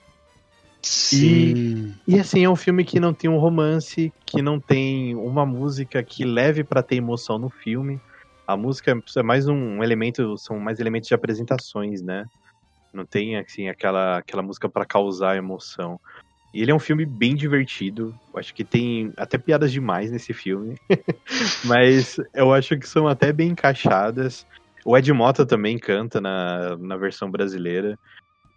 [0.84, 1.93] Sim.
[2.05, 6.03] E assim, é um filme que não tem um romance, que não tem uma música
[6.03, 7.97] que leve pra ter emoção no filme.
[8.45, 12.25] A música é mais um elemento, são mais elementos de apresentações, né?
[12.93, 15.97] Não tem assim aquela aquela música pra causar emoção.
[16.53, 18.13] E ele é um filme bem divertido.
[18.34, 20.75] Eu acho que tem até piadas demais nesse filme.
[21.65, 24.45] Mas eu acho que são até bem encaixadas.
[24.86, 27.97] O Ed Mota também canta na, na versão brasileira.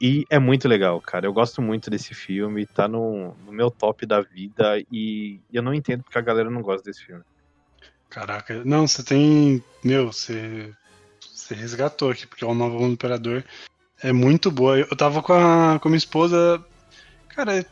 [0.01, 1.27] E é muito legal, cara.
[1.27, 2.67] Eu gosto muito desse filme.
[2.67, 4.79] Tá no, no meu top da vida.
[4.93, 7.23] E eu não entendo porque a galera não gosta desse filme.
[8.11, 9.63] Caraca, não, você tem.
[9.83, 10.73] Meu, você.
[11.21, 13.45] Você resgatou aqui, porque o Novo Imperador
[14.03, 14.79] é muito boa.
[14.79, 16.65] Eu tava com a, com a minha esposa,
[17.29, 17.65] cara, é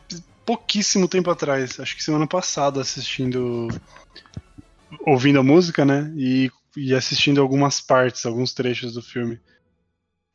[0.45, 3.67] pouquíssimo tempo atrás, acho que semana passada, assistindo.
[5.05, 6.11] ouvindo a música, né?
[6.15, 9.39] E, e assistindo algumas partes, alguns trechos do filme.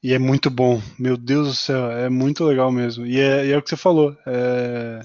[0.02, 3.06] E é muito bom, meu Deus do céu, é muito legal mesmo.
[3.06, 5.02] E é, e é o que você falou, é.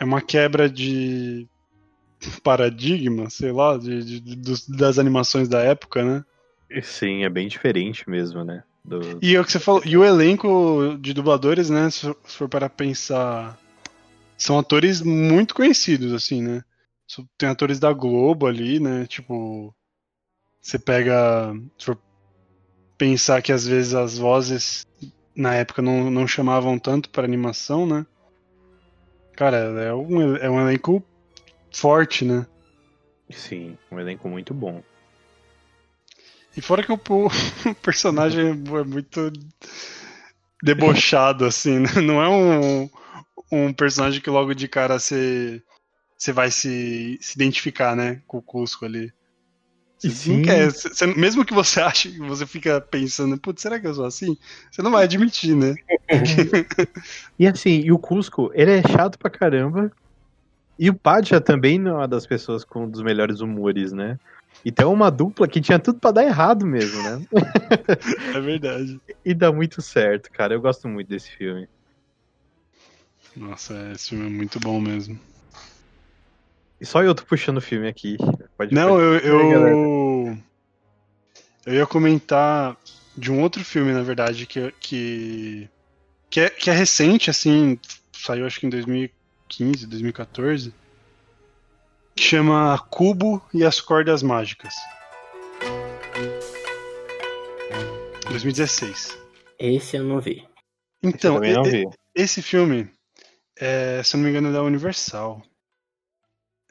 [0.00, 1.46] É uma quebra de
[2.42, 6.24] paradigma, sei lá, de, de- dos- das animações da época, né?
[6.82, 8.64] Sim, é bem diferente mesmo, né?
[8.84, 12.48] Do- E é o que você falou, e o elenco de dubladores, né, se for-
[12.48, 13.58] para pensar,
[14.36, 16.64] são atores muito conhecidos, assim, né?
[17.38, 19.06] Tem atores da Globo ali, né?
[19.06, 19.74] Tipo,
[20.60, 21.98] você pega, se for
[22.96, 24.86] pensar que às vezes as vozes
[25.34, 28.06] na época não, não chamavam tanto para animação, né?
[29.36, 31.02] Cara, é um, é um elenco
[31.72, 32.46] forte, né?
[33.30, 34.82] Sim, um elenco muito bom.
[36.56, 36.96] E fora que o,
[37.66, 39.32] o personagem é muito
[40.62, 41.90] debochado, assim, né?
[42.00, 42.88] Não é um,
[43.50, 45.60] um personagem que logo de cara você,
[46.16, 48.22] você vai se, se identificar, né?
[48.26, 49.12] Com o Cusco ali.
[50.10, 50.42] Sim.
[50.42, 54.04] quer, você- mesmo que você ache, que você fica pensando, putz, será que eu sou
[54.04, 54.36] assim?
[54.70, 55.74] Você não vai admitir, né?
[57.38, 59.90] E assim, e o Cusco, ele é chato pra caramba.
[60.78, 64.18] E o Padja também não é uma das pessoas com um dos melhores humores, né?
[64.64, 67.24] Então é uma dupla que tinha tudo pra dar errado mesmo, né?
[68.36, 68.98] É verdade.
[69.24, 70.54] e dá muito certo, cara.
[70.54, 71.68] Eu gosto muito desse filme.
[73.36, 75.18] Nossa, esse filme é muito bom mesmo.
[76.80, 78.16] E só eu tô puxando o filme aqui.
[78.56, 80.38] Pode Não, eu, eu.
[81.66, 82.76] Eu ia comentar
[83.16, 85.68] de um outro filme, na verdade, que, que,
[86.28, 87.78] que, é, que é recente, assim,
[88.12, 90.74] saiu acho que em 2015, 2014,
[92.14, 94.74] que chama Cubo e as Cordas Mágicas.
[98.28, 99.18] 2016.
[99.58, 100.46] Esse eu não vi.
[101.02, 101.84] Então, também não vi.
[102.14, 102.90] esse filme,
[103.58, 105.42] é, se eu não me engano, é da Universal.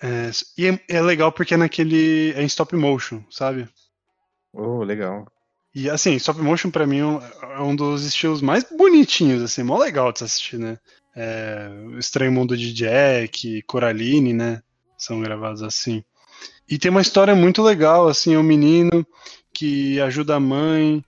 [0.04, 2.34] É, e é, é legal porque é naquele.
[2.34, 3.70] É em stop motion, sabe?
[4.51, 5.26] Oh, legal.
[5.74, 9.78] E assim, stop motion pra mim é um- é dos estilos mais bonitinhos, assim, mó
[9.78, 10.78] legal de se assistir, né?
[11.16, 14.62] É, o Estranho Mundo de Jack, Coraline, né?
[14.97, 16.01] são gravados assim.
[16.70, 19.06] E tem uma história muito legal, assim, é um menino
[19.54, 21.04] que ajuda a mãe,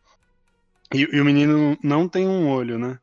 [0.94, 3.00] e, e o menino não tem um olho, né?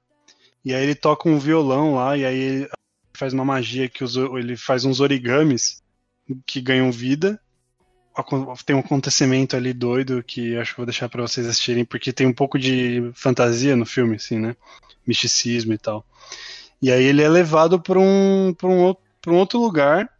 [0.64, 2.68] E aí ele toca um violão lá, e aí ele
[3.14, 5.81] faz uma magia que os, ele faz uns origamis
[6.46, 7.40] que ganham vida.
[8.66, 12.26] Tem um acontecimento ali doido que acho que vou deixar pra vocês assistirem, porque tem
[12.26, 14.54] um pouco de fantasia no filme, assim, né?
[15.06, 16.04] Misticismo e tal.
[16.80, 18.94] E aí ele é levado pra um, pra um,
[19.28, 20.10] um outro lugar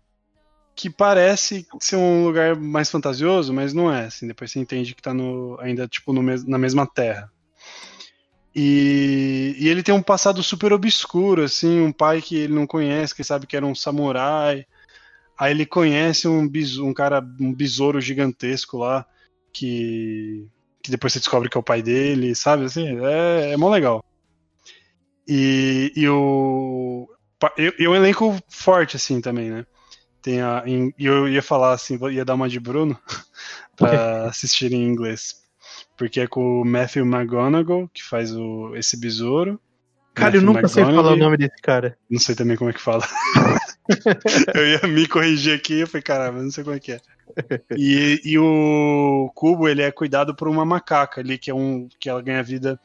[0.75, 5.03] que parece ser um lugar mais fantasioso, mas não é, assim, depois você entende que
[5.03, 7.31] tá no, ainda, tipo, no na mesma terra.
[8.55, 13.15] E, e ele tem um passado super obscuro, assim, um pai que ele não conhece,
[13.15, 14.67] que sabe que era um samurai.
[15.39, 16.49] Aí ele conhece um,
[16.81, 19.05] um cara, um besouro gigantesco lá,
[19.53, 20.47] que,
[20.83, 22.65] que depois você descobre que é o pai dele, sabe?
[22.65, 24.03] Assim, é, é mó legal.
[25.27, 27.09] E, e o.
[27.39, 29.65] pa- E, e um elenco forte, assim, também, né?
[30.23, 32.99] Tem a, em- e eu ia falar assim, ia dar uma de Bruno
[33.77, 35.37] pra assistir em inglês.
[35.97, 39.61] Porque é com o Matthew McGonagall, que faz o, esse besouro.
[40.15, 41.97] Cara, eu Matthew nunca sei falar o nome desse cara.
[42.11, 43.07] Não sei também como é que fala.
[44.55, 47.01] eu ia me corrigir aqui, eu falei, caramba, não sei como é que é.
[47.77, 52.09] E, e o cubo, ele é cuidado por uma macaca ali, que é um que
[52.09, 52.79] ela ganha vida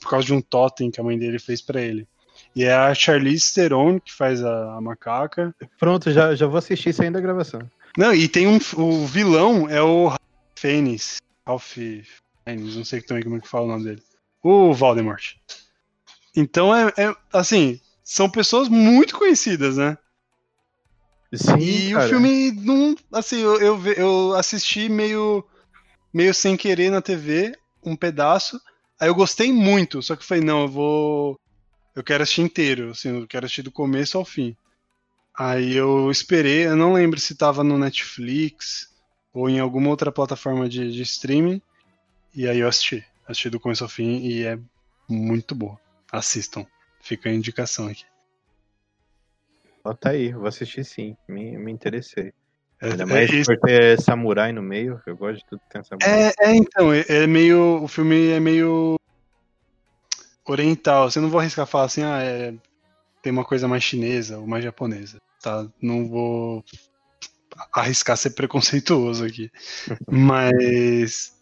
[0.00, 2.06] por causa de um totem que a mãe dele fez pra ele.
[2.54, 5.54] E é a Charlize Theron que faz a, a macaca.
[5.78, 7.62] Pronto, já, já vou assistir saindo da gravação.
[7.96, 10.20] Não, e tem um o vilão é o Ralph
[10.56, 14.02] Fiennes, Ralph Fiennes, não sei também como é que fala o nome dele.
[14.42, 15.34] O Voldemort.
[16.34, 19.96] Então é, é assim, são pessoas muito conhecidas, né?
[21.32, 22.06] Sim, E cara.
[22.06, 25.44] o filme não, assim, eu, eu, eu assisti meio
[26.12, 28.60] meio sem querer na TV, um pedaço.
[29.00, 31.40] Aí eu gostei muito, só que eu falei, não, eu vou
[31.94, 34.56] eu quero assistir inteiro, assim, eu quero assistir do começo ao fim.
[35.36, 38.88] Aí eu esperei, eu não lembro se tava no Netflix
[39.32, 41.60] ou em alguma outra plataforma de, de streaming.
[42.34, 44.58] E aí eu assisti, assisti do começo ao fim e é
[45.08, 45.78] muito boa.
[46.10, 46.66] Assistam,
[47.00, 48.04] fica a indicação aqui.
[49.98, 51.16] Tá aí, vou assistir sim.
[51.28, 52.32] Me, me interessei.
[52.80, 53.50] É- Ainda é mais isso.
[53.50, 55.00] por ter samurai no meio.
[55.06, 56.32] Eu gosto de tudo que tem samurai.
[56.38, 57.82] É, é, então, é, é meio.
[57.82, 58.96] O filme é meio.
[60.46, 61.10] oriental.
[61.10, 62.54] Você não vou arriscar falar assim, ah, é,
[63.22, 65.18] tem uma coisa mais chinesa ou mais japonesa.
[65.40, 65.66] Tá?
[65.80, 66.64] Não vou
[67.72, 69.50] arriscar ser preconceituoso aqui.
[70.08, 71.36] Mas.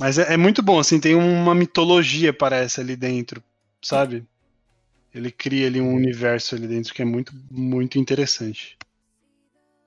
[0.00, 3.42] Mas é, é muito bom, assim, tem uma mitologia, parece, ali dentro,
[3.80, 4.26] sabe?
[5.14, 8.78] Ele cria ali um universo ali dentro que é muito, muito interessante.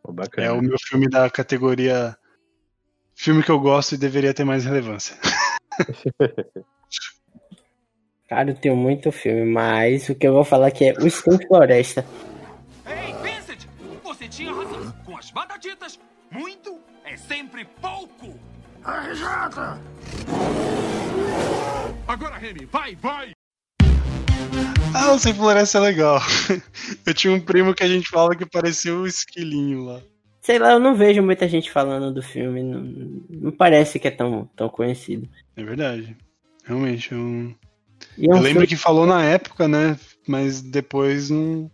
[0.08, 0.48] Bacana.
[0.48, 2.16] É o meu filme da categoria
[3.16, 5.16] filme que eu gosto e deveria ter mais relevância.
[8.28, 11.38] Cara, eu tenho muito filme, mas o que eu vou falar aqui é O Skin
[11.48, 12.06] Floresta.
[12.86, 13.66] Ei, Vincent!
[14.04, 14.92] Você tinha razão.
[15.06, 16.00] Com as batatitas,
[16.32, 18.40] muito é sempre pouco.
[18.84, 19.80] Arrejada!
[22.08, 23.32] Agora, Remy, vai, vai!
[24.96, 26.20] Ah, o Sem Floresta é legal.
[27.06, 30.02] Eu tinha um primo que a gente fala que parecia um esquilinho lá.
[30.42, 32.82] Sei lá, eu não vejo muita gente falando do filme, não,
[33.28, 35.28] não parece que é tão, tão conhecido.
[35.58, 36.16] É verdade.
[36.64, 37.56] Realmente, é um...
[38.16, 39.98] E é um eu lembro filme- que falou na época, né?
[40.28, 41.70] Mas depois não.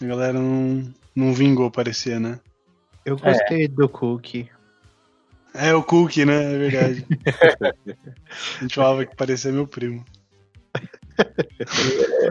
[0.00, 2.38] A galera não, não vingou, parecia, né?
[3.04, 4.48] Eu gostei do Cookie.
[5.52, 6.54] É o Cookie, né?
[6.54, 7.06] É verdade.
[8.58, 10.04] a gente falava que parecia meu primo.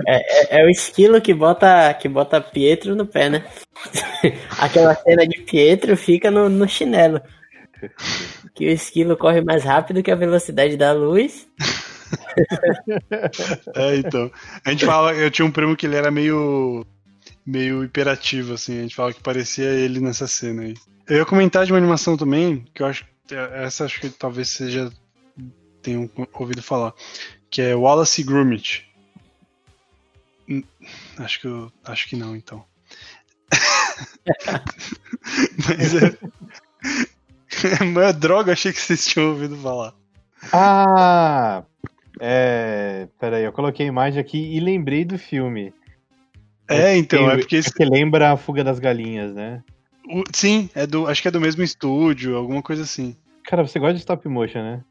[0.08, 3.46] É, é, é o esquilo que bota, que bota Pietro no pé, né?
[4.60, 7.22] Aquela cena de Pietro fica no, no chinelo.
[8.56, 11.48] Que o esquilo corre mais rápido que a velocidade da luz.
[13.76, 14.32] É, então.
[14.64, 16.86] A gente fala, eu tinha um primo que ele era meio
[17.46, 20.74] meio hiperativo, assim, a gente fala que parecia ele nessa cena aí.
[21.08, 24.90] Eu ia comentar de uma animação também, que eu acho essa acho que talvez seja
[25.82, 26.94] tenham ouvido falar,
[27.50, 28.86] que é Wallace Gromit.
[30.50, 30.64] Hum,
[31.18, 32.64] Acho que eu acho que não, então.
[35.68, 36.18] Mas é,
[38.10, 39.94] é droga, achei que vocês tinham ouvido falar.
[40.54, 41.64] Ah!
[42.20, 43.08] É.
[43.20, 45.74] Peraí, eu coloquei a imagem aqui e lembrei do filme.
[46.68, 49.64] É, então, é porque esse- Porque lembra a Fuga das Galinhas, né?
[50.10, 53.16] O- sim, é do, acho que é do mesmo estúdio, alguma coisa assim.
[53.44, 54.84] Cara, você gosta de stop motion, né?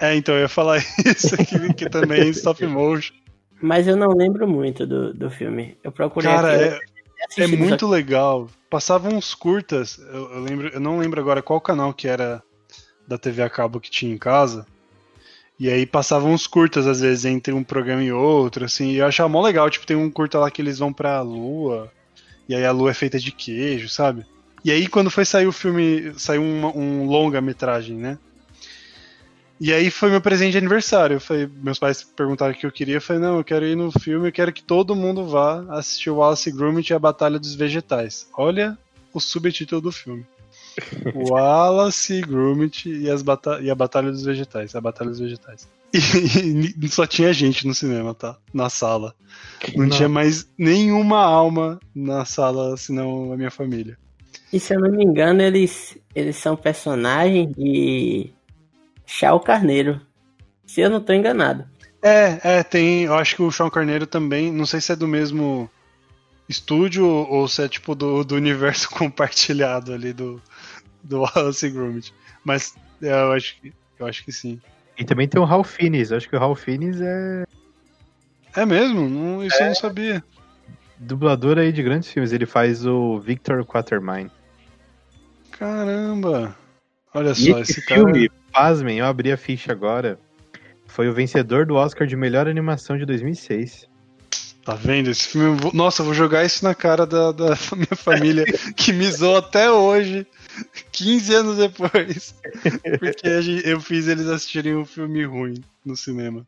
[0.00, 3.14] É, então eu ia falar isso aqui, que também é stop motion.
[3.60, 5.76] Mas eu não lembro muito do, do filme.
[5.84, 6.80] Eu procurei Cara, aqui,
[7.38, 8.48] é, é muito legal.
[8.70, 12.42] Passavam uns curtas, eu, eu lembro, eu não lembro agora qual canal que era
[13.06, 14.66] da TV a cabo que tinha em casa.
[15.58, 19.06] E aí passavam uns curtas, às vezes, entre um programa e outro, assim, e eu
[19.06, 21.92] achava mó legal, tipo, tem um curta lá que eles vão pra lua,
[22.48, 24.24] E aí a lua é feita de queijo, sabe?
[24.64, 28.18] E aí quando foi sair o filme, saiu um, um longa-metragem, né?
[29.60, 31.16] E aí foi meu presente de aniversário.
[31.16, 32.96] Eu falei, meus pais perguntaram o que eu queria.
[32.96, 36.08] Eu falei, não, eu quero ir no filme, eu quero que todo mundo vá assistir
[36.08, 38.26] o Wallace e Gromit e a Batalha dos Vegetais.
[38.32, 38.78] Olha
[39.12, 40.24] o subtítulo do filme.
[41.14, 44.74] Wallace, Gromit e, as bata e a Batalha dos Vegetais.
[44.74, 45.68] A Batalha dos Vegetais.
[45.92, 48.38] E, e só tinha gente no cinema, tá?
[48.54, 49.12] Na sala.
[49.74, 49.90] Não, Não.
[49.90, 53.98] tinha mais nenhuma alma na sala, senão a minha família.
[54.52, 58.32] E se eu não me engano, eles, eles são personagens de
[59.10, 60.00] Chau Carneiro.
[60.66, 61.64] Se eu não tô enganado.
[62.02, 63.02] É, é, tem.
[63.04, 64.52] Eu acho que o Sean Carneiro também.
[64.52, 65.68] Não sei se é do mesmo
[66.48, 70.40] estúdio ou se é tipo do, do universo compartilhado ali do,
[71.02, 72.14] do Wallace e Gromit.
[72.44, 74.60] Mas é, eu acho, que- eu acho que sim.
[74.96, 76.10] E também tem o Ralph Fiennes.
[76.10, 77.44] Eu acho que o Ralph Fiennes é
[78.56, 79.08] É mesmo?
[79.08, 80.24] Não, isso eu não sabia.
[80.98, 82.32] dublador aí de grandes filmes.
[82.32, 84.30] Ele faz o Victor Quatermain.
[85.52, 86.56] Caramba!
[87.12, 88.02] Olha E só, esse, esse cara.
[88.52, 90.18] Pasmem, eu abri a ficha agora.
[90.86, 93.88] Foi o vencedor do Oscar de melhor animação de 2006.
[94.64, 95.08] Tá vendo?
[95.08, 95.58] Esse filme.
[95.72, 98.44] Nossa, eu vou jogar isso na cara da, da minha família,
[98.76, 100.26] que me zoou até hoje,
[100.92, 102.34] 15 anos depois.
[102.98, 103.26] Porque
[103.64, 106.46] eu fiz eles assistirem um filme ruim no cinema.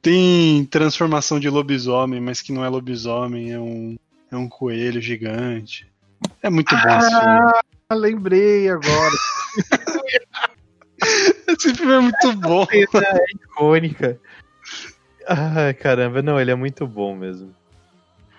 [0.00, 3.98] Tem transformação de lobisomem, mas que não é lobisomem, é um,
[4.30, 5.90] é um coelho gigante.
[6.42, 7.52] É muito bom esse filme.
[7.90, 9.14] Ah, lembrei agora.
[11.48, 12.66] Esse filme é muito bom.
[12.70, 14.20] é icônica.
[15.26, 17.54] Ai, caramba, não, ele é muito bom mesmo.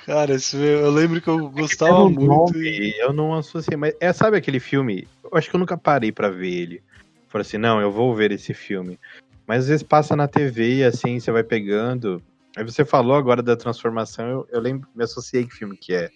[0.06, 2.54] Cara, esse filme, eu lembro que eu gostava muito.
[2.54, 5.08] nome, Eu não associei, mas é, sabe aquele filme?
[5.24, 6.84] Eu acho que eu nunca parei pra ver ele.
[7.28, 9.00] Falei assim, não, eu vou ver esse filme.
[9.46, 12.22] Mas às vezes passa na TV e assim, você vai pegando.
[12.58, 16.10] Aí você falou agora da transformação, eu, eu lembro, me associei que filme que é.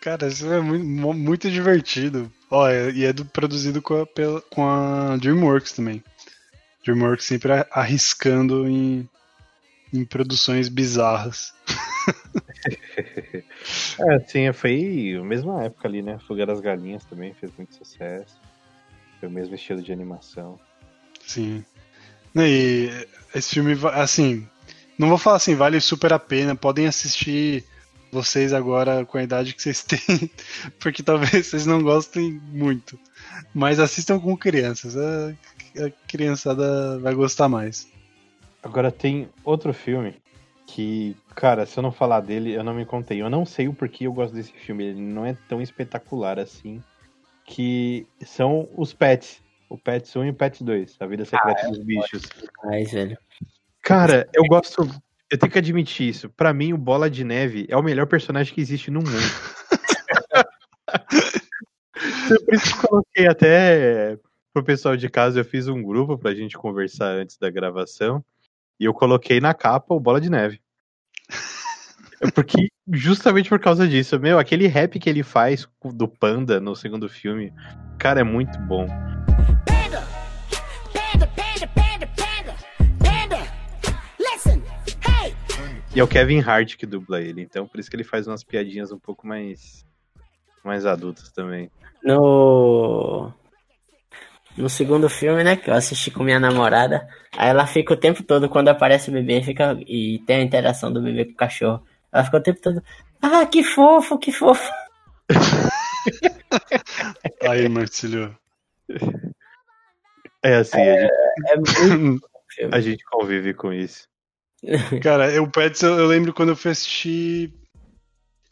[0.00, 0.84] Cara, isso é muito,
[1.18, 2.30] muito divertido.
[2.50, 6.02] Ó, e é do- produzido com a, pela- com a DreamWorks também.
[6.84, 9.08] DreamWorks sempre arriscando em,
[9.92, 11.52] em produções bizarras.
[14.00, 16.18] É, sim, foi a mesma época ali, né?
[16.26, 18.36] Fuga das Galinhas também fez muito sucesso.
[19.18, 20.58] Foi o mesmo estilo de animação.
[21.26, 21.64] Sim.
[22.36, 22.88] E
[23.34, 24.48] esse filme, assim,
[24.98, 26.54] não vou falar assim, vale super a pena.
[26.54, 27.64] Podem assistir
[28.10, 30.30] vocês agora com a idade que vocês têm,
[30.78, 32.98] porque talvez vocês não gostem muito.
[33.54, 35.30] Mas assistam com crianças, a,
[35.84, 37.88] a criançada vai gostar mais.
[38.62, 40.20] Agora tem outro filme
[40.68, 43.22] que, cara, se eu não falar dele, eu não me contei.
[43.22, 44.84] Eu não sei o porquê eu gosto desse filme.
[44.84, 46.82] Ele não é tão espetacular assim.
[47.44, 49.42] Que são os Pets.
[49.70, 50.96] O Pets 1 e o Pets 2.
[51.00, 52.22] A vida secreta Ah, dos bichos.
[52.64, 53.16] Mas, velho.
[53.82, 54.86] Cara, eu gosto.
[55.30, 56.30] Eu tenho que admitir isso.
[56.30, 59.10] Pra mim, o Bola de Neve é o melhor personagem que existe no mundo.
[62.44, 64.18] Por isso que eu coloquei até
[64.52, 68.24] pro pessoal de casa, eu fiz um grupo pra gente conversar antes da gravação.
[68.80, 70.60] E eu coloquei na capa o Bola de Neve.
[72.34, 77.08] Porque, justamente por causa disso, meu, aquele rap que ele faz do Panda no segundo
[77.08, 77.52] filme,
[77.98, 78.86] cara, é muito bom.
[85.98, 88.44] E é o Kevin Hart que dubla ele, então por isso que ele faz umas
[88.44, 89.84] piadinhas um pouco mais
[90.62, 91.72] mais adultas também.
[92.04, 93.32] No.
[94.56, 95.56] No segundo filme, né?
[95.56, 97.04] Que eu assisti com minha namorada.
[97.36, 99.76] Aí ela fica o tempo todo, quando aparece o bebê, fica.
[99.88, 101.82] E tem a interação do bebê com o cachorro.
[102.12, 102.80] Ela fica o tempo todo.
[103.20, 104.72] Ah, que fofo, que fofo.
[107.42, 108.38] Aí, Marcílio.
[110.44, 111.12] É assim, a, gente,
[111.48, 111.74] É muito
[112.54, 112.70] filme.
[112.72, 114.06] a gente convive com isso.
[115.02, 117.52] Cara, eu Pets, eu, eu lembro quando eu fui assistir.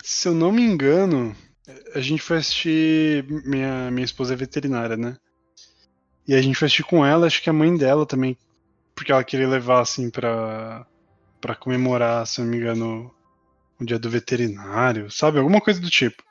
[0.02, 1.34] Se eu não me engano,
[1.94, 3.24] a gente foi assistir.
[3.44, 5.16] Minha, minha esposa é veterinária, né?
[6.26, 8.36] E a gente foi assistir com ela, acho que a mãe dela também.
[8.94, 10.86] Porque ela queria levar, assim, pra.
[11.40, 13.14] pra comemorar, se eu não me engano,
[13.80, 15.38] o dia do veterinário, sabe?
[15.38, 16.22] Alguma coisa do tipo.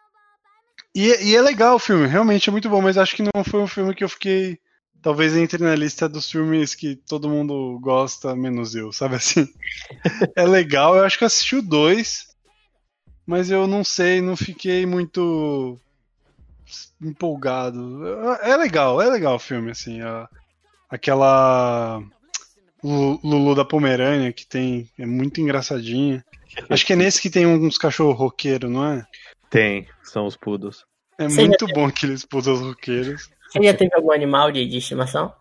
[0.94, 3.60] E, e é legal o filme, realmente é muito bom, mas acho que não foi
[3.60, 4.58] um filme que eu fiquei.
[5.06, 9.48] Talvez entre na lista dos filmes que todo mundo gosta, menos eu, sabe assim?
[10.36, 12.26] é legal, eu acho que eu assisti o dois,
[13.24, 15.80] mas eu não sei, não fiquei muito
[17.00, 18.04] empolgado.
[18.42, 20.02] É legal, é legal o filme, assim.
[20.02, 20.28] a-
[20.90, 22.02] aquela
[22.84, 26.26] Lu- Lulu da Pomerânia que tem, é muito engraçadinha.
[26.68, 29.06] Acho que é nesse que tem uns cachorros roqueiros, não é?
[29.52, 30.84] Tem, são os poodles.
[31.20, 33.30] É muito bom aqueles poodles roqueiros.
[33.56, 35.34] Você já teve algum animal de, de estimação?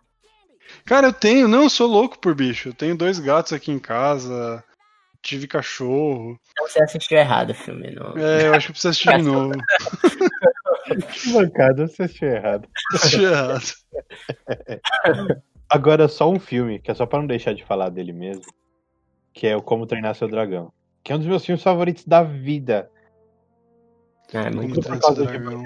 [0.84, 2.68] Cara, eu tenho, não, eu sou louco por bicho.
[2.68, 4.62] Eu tenho dois gatos aqui em casa.
[5.22, 6.38] tive cachorro.
[6.52, 8.16] Então você assistiu errado o filme, não.
[8.16, 9.52] É, eu acho que eu preciso assistir de novo.
[10.84, 12.68] Que bancada, você assistiu errado.
[12.92, 13.62] Assisti errado.
[15.70, 18.44] Agora, só um filme, que é só pra não deixar de falar dele mesmo,
[19.32, 20.70] que é o Como Treinar Seu Dragão.
[21.02, 22.90] Que é um dos meus filmes favoritos da vida.
[24.30, 25.64] É, Como muito Treinar por Seu Dragão.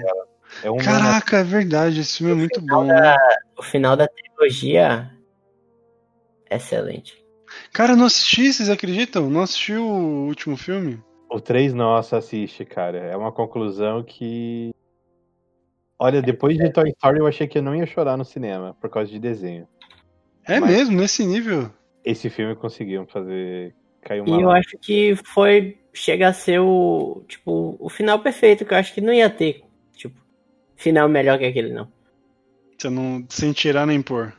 [0.63, 2.85] É um Caraca, é verdade, esse filme é muito bom.
[2.85, 3.17] da-
[3.57, 5.11] O final da trilogia.
[6.49, 7.23] Excelente.
[7.73, 9.29] Cara, eu não assisti, vocês acreditam?
[9.29, 11.01] Não assisti o último filme?
[11.29, 12.97] O 3, nossa, assiste, cara.
[12.97, 14.71] É uma conclusão que.
[15.97, 18.89] Olha, depois de Toy Story eu achei que eu não ia chorar no cinema por
[18.89, 19.67] causa de desenho.
[20.47, 21.69] É Mas- mesmo, nesse nível?
[22.03, 24.29] Esse filme conseguiu fazer cair E uma.
[24.29, 24.53] eu lágrima.
[24.57, 25.77] acho que foi.
[25.93, 27.23] Chega a ser o.
[27.27, 29.61] Tipo, o final perfeito, que eu acho que não ia ter.
[30.79, 31.91] Final melhor que aquele, não.
[32.79, 34.33] Você não, sem tirar nem pôr.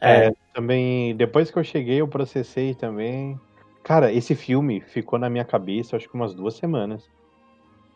[0.00, 3.36] É, também, depois que eu cheguei, eu processei também.
[3.82, 7.02] Cara, esse filme ficou na minha cabeça, acho que umas duas semanas.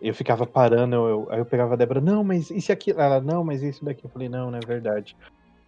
[0.00, 2.90] Eu ficava parando, eu, eu- aí eu pegava a Débora, não, mas isso aqui.
[2.90, 4.04] Ela, não, mas isso daqui.
[4.04, 5.16] Eu falei, não, não é verdade.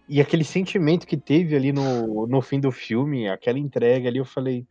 [0.09, 4.25] E aquele sentimento que teve ali no, no fim do filme, aquela entrega ali, eu
[4.25, 4.65] falei,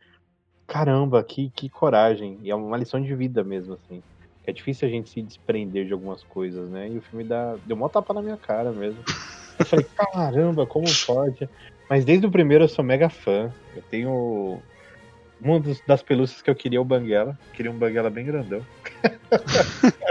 [0.67, 2.37] caramba, que, que coragem.
[2.43, 4.03] E é uma lição de vida mesmo, assim.
[4.47, 6.89] É difícil a gente se desprender de algumas coisas, né?
[6.89, 9.03] E o filme dá, deu uma tapa na minha cara mesmo.
[9.59, 11.49] Eu falei, caramba, como pode?
[11.89, 13.53] Mas desde o primeiro eu sou mega fã.
[13.75, 14.63] Eu tenho.
[15.39, 17.37] Uma dos- das pelúcias que eu queria é o Banguela.
[17.53, 18.61] Queria um Banguela bem grandão.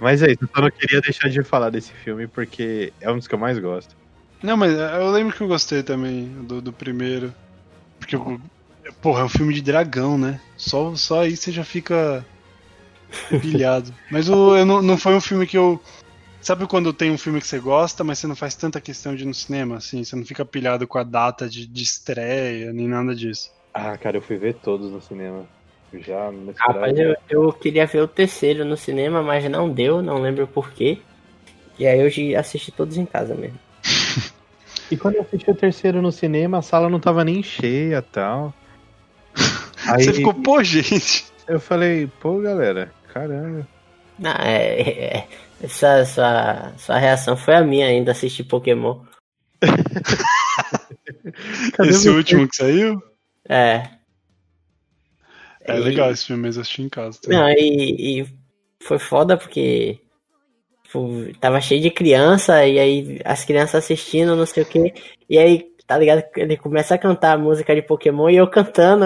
[0.00, 3.16] Mas é isso, eu só não queria deixar de falar desse filme porque é um
[3.16, 3.94] dos que eu mais gosto.
[4.42, 7.34] Não, mas eu lembro que eu gostei também do, do primeiro.
[7.98, 8.38] Porque, eu-
[9.00, 10.40] porra, é um filme de dragão, né?
[10.56, 12.24] Só, só aí você já fica
[13.40, 13.92] pilhado.
[14.10, 15.80] Mas o, eu não, não foi um filme que eu.
[16.40, 19.24] Sabe quando tem um filme que você gosta, mas você não faz tanta questão de
[19.24, 20.04] ir no cinema, assim?
[20.04, 23.50] Você não fica pilhado com a data de, de estreia, nem nada disso.
[23.74, 25.44] Ah, cara, eu fui ver todos no cinema.
[25.92, 30.46] Já Rapaz, eu, eu queria ver o terceiro no cinema, mas não deu, não lembro
[30.46, 30.98] porquê.
[31.76, 33.58] E aí hoje assisti todos em casa mesmo.
[34.90, 38.54] E quando eu assisti o terceiro no cinema, a sala não tava nem cheia tal.
[39.88, 41.26] Aí Você ficou, pô, gente.
[41.46, 43.66] eu falei, pô, galera, caramba.
[44.18, 45.28] Não, é, é-
[45.62, 49.00] essa sua, sua reação foi a minha ainda assistir Pokémon.
[51.74, 52.10] Cadê Esse você?
[52.10, 53.02] último que saiu?
[53.48, 53.88] É.
[55.62, 57.18] É E- legal esse filme, mas eu assisti em casa.
[57.20, 57.38] também.
[57.38, 58.26] Não, e, e
[58.82, 59.98] foi foda porque
[60.84, 61.08] tipo,
[61.40, 64.94] tava cheio de criança, e aí as crianças assistindo, não sei o que,
[65.28, 66.24] e aí, tá ligado?
[66.36, 69.04] Ele começa a cantar a música de Pokémon e eu cantando.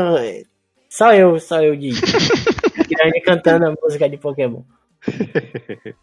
[0.92, 1.88] Só eu, só eu de
[2.86, 4.62] grande cantando a música de Pokémon.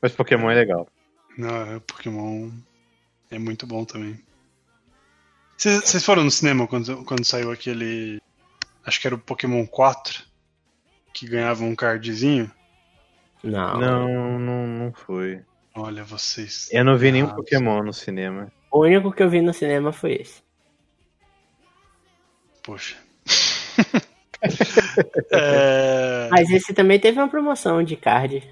[0.00, 0.86] Mas Pokémon é legal.
[1.36, 2.48] Não, é Pokémon
[3.28, 4.22] é muito bom também.
[5.58, 8.22] Vocês foram no cinema quando, quando saiu aquele.
[8.86, 10.22] Acho que era o Pokémon 4,
[11.12, 12.48] que ganhava um cardzinho?
[13.42, 13.80] Não.
[13.80, 15.42] Não, não, não foi.
[15.74, 16.68] Olha, vocês.
[16.70, 17.44] Eu não vi nenhum errados.
[17.44, 18.52] Pokémon no cinema.
[18.70, 20.40] O único que eu vi no cinema foi esse.
[22.62, 22.96] Poxa.
[25.30, 28.42] É, Mas esse também teve uma promoção de card.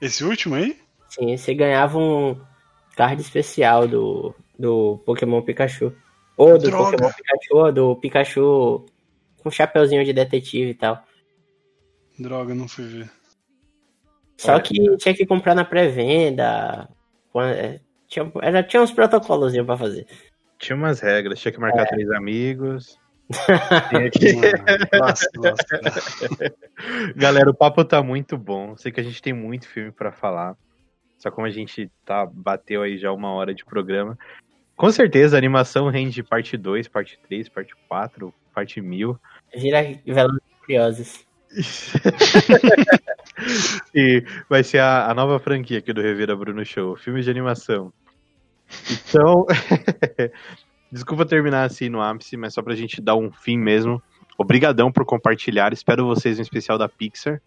[0.00, 0.76] Esse último aí?
[1.08, 2.40] Sim, você ganhava um
[2.96, 5.92] card especial do, do Pokémon Pikachu.
[6.36, 6.96] Ou do Droga.
[6.96, 8.86] Pokémon Pikachu, ou do Pikachu
[9.42, 11.02] com chapeuzinho de detetive e tal.
[12.18, 13.10] Droga, não fui ver.
[14.36, 14.62] Só Olha.
[14.62, 16.88] que tinha que comprar na pré-venda.
[17.36, 20.06] É, Tinha, era, tinha uns protocolos pra fazer.
[20.58, 22.98] Tinha umas regras, tinha que marcar três amigos.
[24.92, 25.28] Lasca.
[27.14, 28.76] Galera, o papo tá muito bom.
[28.76, 30.56] Sei que a gente tem muito filme pra falar.
[31.18, 34.18] Só como a gente tá bateu aí já uma hora de programa.
[34.76, 39.18] Com certeza a animação rende parte 2, parte 3, parte 4, parte 1000.
[39.56, 41.26] Vira Velozes e Furiosos.
[43.94, 47.92] e vai ser a, a nova franquia aqui do Revira Bruno Show, filmes de animação.
[48.90, 49.46] Então,
[50.90, 54.02] desculpa terminar assim no ápice, mas só pra gente dar um fim mesmo.
[54.36, 57.40] Obrigadão por compartilhar, espero vocês no especial da Pixar.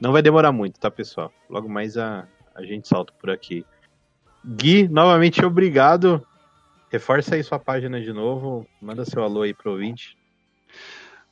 [0.00, 1.32] Não vai demorar muito, tá, pessoal?
[1.48, 3.64] Logo mais a, a gente solta por aqui.
[4.44, 6.26] Gui, novamente obrigado.
[6.90, 10.16] Reforça aí sua página de novo, manda seu alô aí pro ouvinte.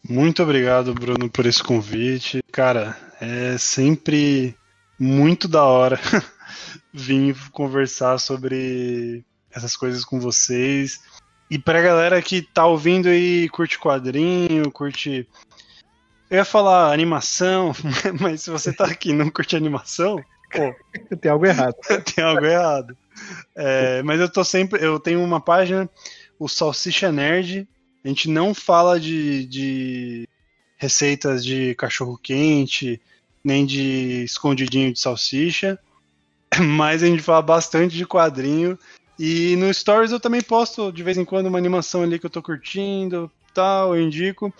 [0.09, 2.41] Muito obrigado, Bruno, por esse convite.
[2.51, 4.57] Cara, é sempre
[4.99, 5.99] muito da hora
[6.95, 11.01] vir conversar sobre essas coisas com vocês.
[11.51, 15.27] E pra galera que tá ouvindo e curte quadrinho, curte.
[16.31, 17.73] Eu ia falar animação,
[18.21, 20.23] mas se você tá aqui e não curte animação,
[20.53, 20.75] pô,
[21.21, 21.75] Tem algo errado.
[22.15, 22.97] tem algo errado.
[23.55, 24.83] É, mas eu tô sempre.
[24.85, 25.89] Eu tenho uma página,
[26.39, 27.69] o Salsicha Nerd,
[28.05, 30.29] A gente não fala de, de
[30.77, 33.01] receitas de cachorro quente,
[33.45, 35.79] nem de escondidinho de salsicha,
[36.59, 38.79] mas a gente fala bastante de quadrinho.
[39.23, 42.31] E no Stories eu também posto de vez em quando uma animação ali que eu
[42.31, 44.51] tô curtindo, tal, eu indico.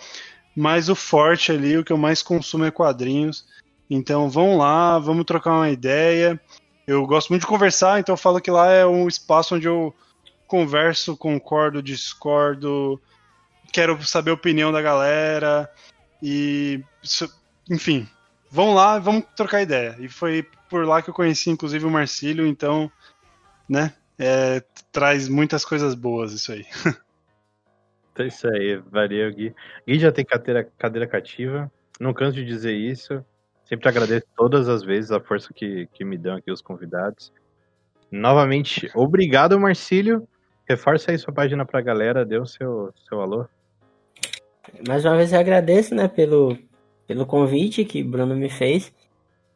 [0.55, 3.43] Mas o forte ali, o que eu mais consumo é quadrinhos.
[3.89, 6.39] Então vão lá, vamos trocar uma ideia.
[6.85, 9.95] Eu gosto muito de conversar, então eu falo que lá é um espaço onde eu
[10.45, 13.01] converso, concordo, discordo,
[13.73, 15.67] quero saber a opinião da galera
[16.21, 16.83] e
[17.67, 18.07] enfim,
[18.51, 19.95] vão lá, vamos trocar ideia.
[19.99, 22.91] E foi por lá que eu conheci inclusive o Marcílio, então,
[23.67, 26.65] né, é, traz muitas coisas boas isso aí.
[28.11, 29.55] Então é isso aí, valeu, Gui.
[29.87, 33.23] Gui já tem cadeira, cadeira cativa, não canso de dizer isso.
[33.63, 37.31] Sempre agradeço todas as vezes a força que, que me dão aqui os convidados.
[38.11, 40.27] Novamente, obrigado, Marcílio.
[40.67, 43.45] Reforça aí sua página pra galera, dê o seu, seu alô.
[44.87, 46.57] Mais uma vez eu agradeço, né, pelo,
[47.07, 48.93] pelo convite que Bruno me fez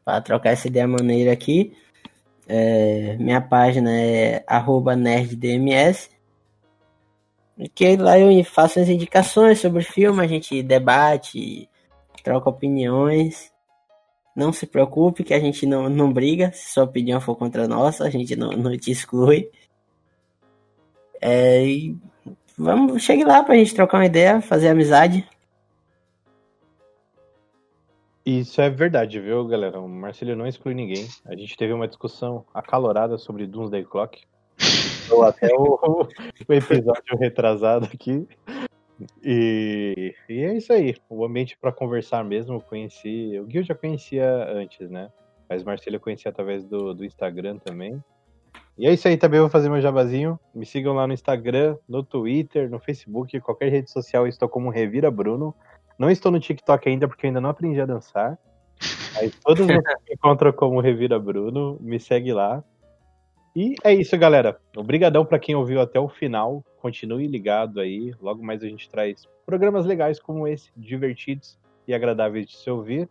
[0.03, 1.75] para trocar essa ideia maneira aqui.
[2.47, 4.43] É, minha página é
[4.95, 6.09] nerddms.
[7.73, 11.69] Que lá eu faço as indicações sobre o filme, a gente debate,
[12.23, 13.51] troca opiniões.
[14.35, 16.51] Não se preocupe que a gente não, não briga.
[16.51, 19.49] Se sua opinião for contra a nossa, a gente não, não te exclui.
[21.21, 21.97] É, e
[22.57, 25.25] vamos, chegue lá pra gente trocar uma ideia, fazer amizade.
[28.25, 29.79] Isso é verdade, viu, galera?
[29.79, 31.07] O Marcelo não exclui ninguém.
[31.25, 34.23] A gente teve uma discussão acalorada sobre Doomsday Clock.
[35.11, 36.07] Ou até o,
[36.47, 38.27] o episódio retrasado aqui.
[39.23, 40.95] E, e é isso aí.
[41.07, 43.39] O ambiente para conversar mesmo, conheci.
[43.39, 45.11] O Gil já conhecia antes, né?
[45.47, 48.03] Mas Marcelo eu conheci através do, do Instagram também.
[48.77, 50.39] E é isso aí também, vou fazer meu jabazinho.
[50.53, 54.69] Me sigam lá no Instagram, no Twitter, no Facebook, qualquer rede social eu estou como
[54.69, 55.55] Revira Bruno.
[55.97, 58.37] Não estou no TikTok ainda porque ainda não aprendi a dançar.
[59.17, 62.63] Aí todos vocês me encontram como Revira Bruno, me segue lá.
[63.55, 64.59] E é isso, galera.
[64.75, 66.63] Obrigadão para quem ouviu até o final.
[66.81, 68.13] Continue ligado aí.
[68.21, 71.57] Logo mais a gente traz programas legais como esse, divertidos
[71.87, 73.07] e agradáveis de se ouvir.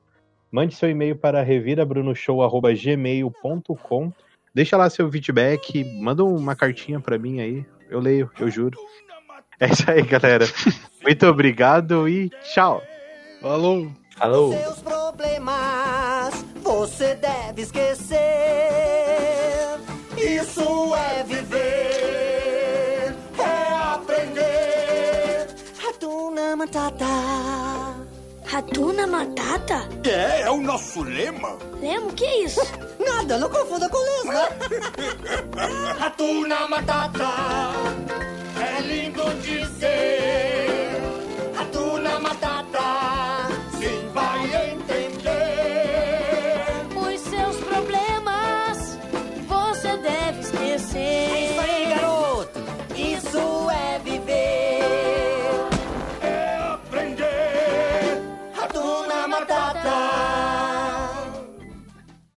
[0.53, 4.13] Mande seu e-mail para revirabrunoshow@gmail.com.
[4.55, 7.65] Deixa lá seu feedback, manda uma cartinha para mim aí.
[7.89, 8.79] Eu leio, eu juro.
[9.61, 10.47] É isso aí, galera.
[11.03, 12.83] Muito obrigado e tchau.
[13.41, 13.91] Falou.
[14.17, 14.53] Falou.
[14.53, 18.19] Seus problemas você deve esquecer.
[20.17, 25.49] Isso é viver, é aprender.
[25.87, 27.05] Hatuna Matata.
[28.53, 29.89] Hatuna Matata?
[30.09, 31.59] É, é o nosso lema.
[31.81, 32.61] Lemo, que é isso?
[33.05, 34.49] Nada, não confunda com lesma.
[36.01, 37.29] Hatuna Matata
[39.43, 41.01] dizer
[41.57, 43.04] Hatuna Matata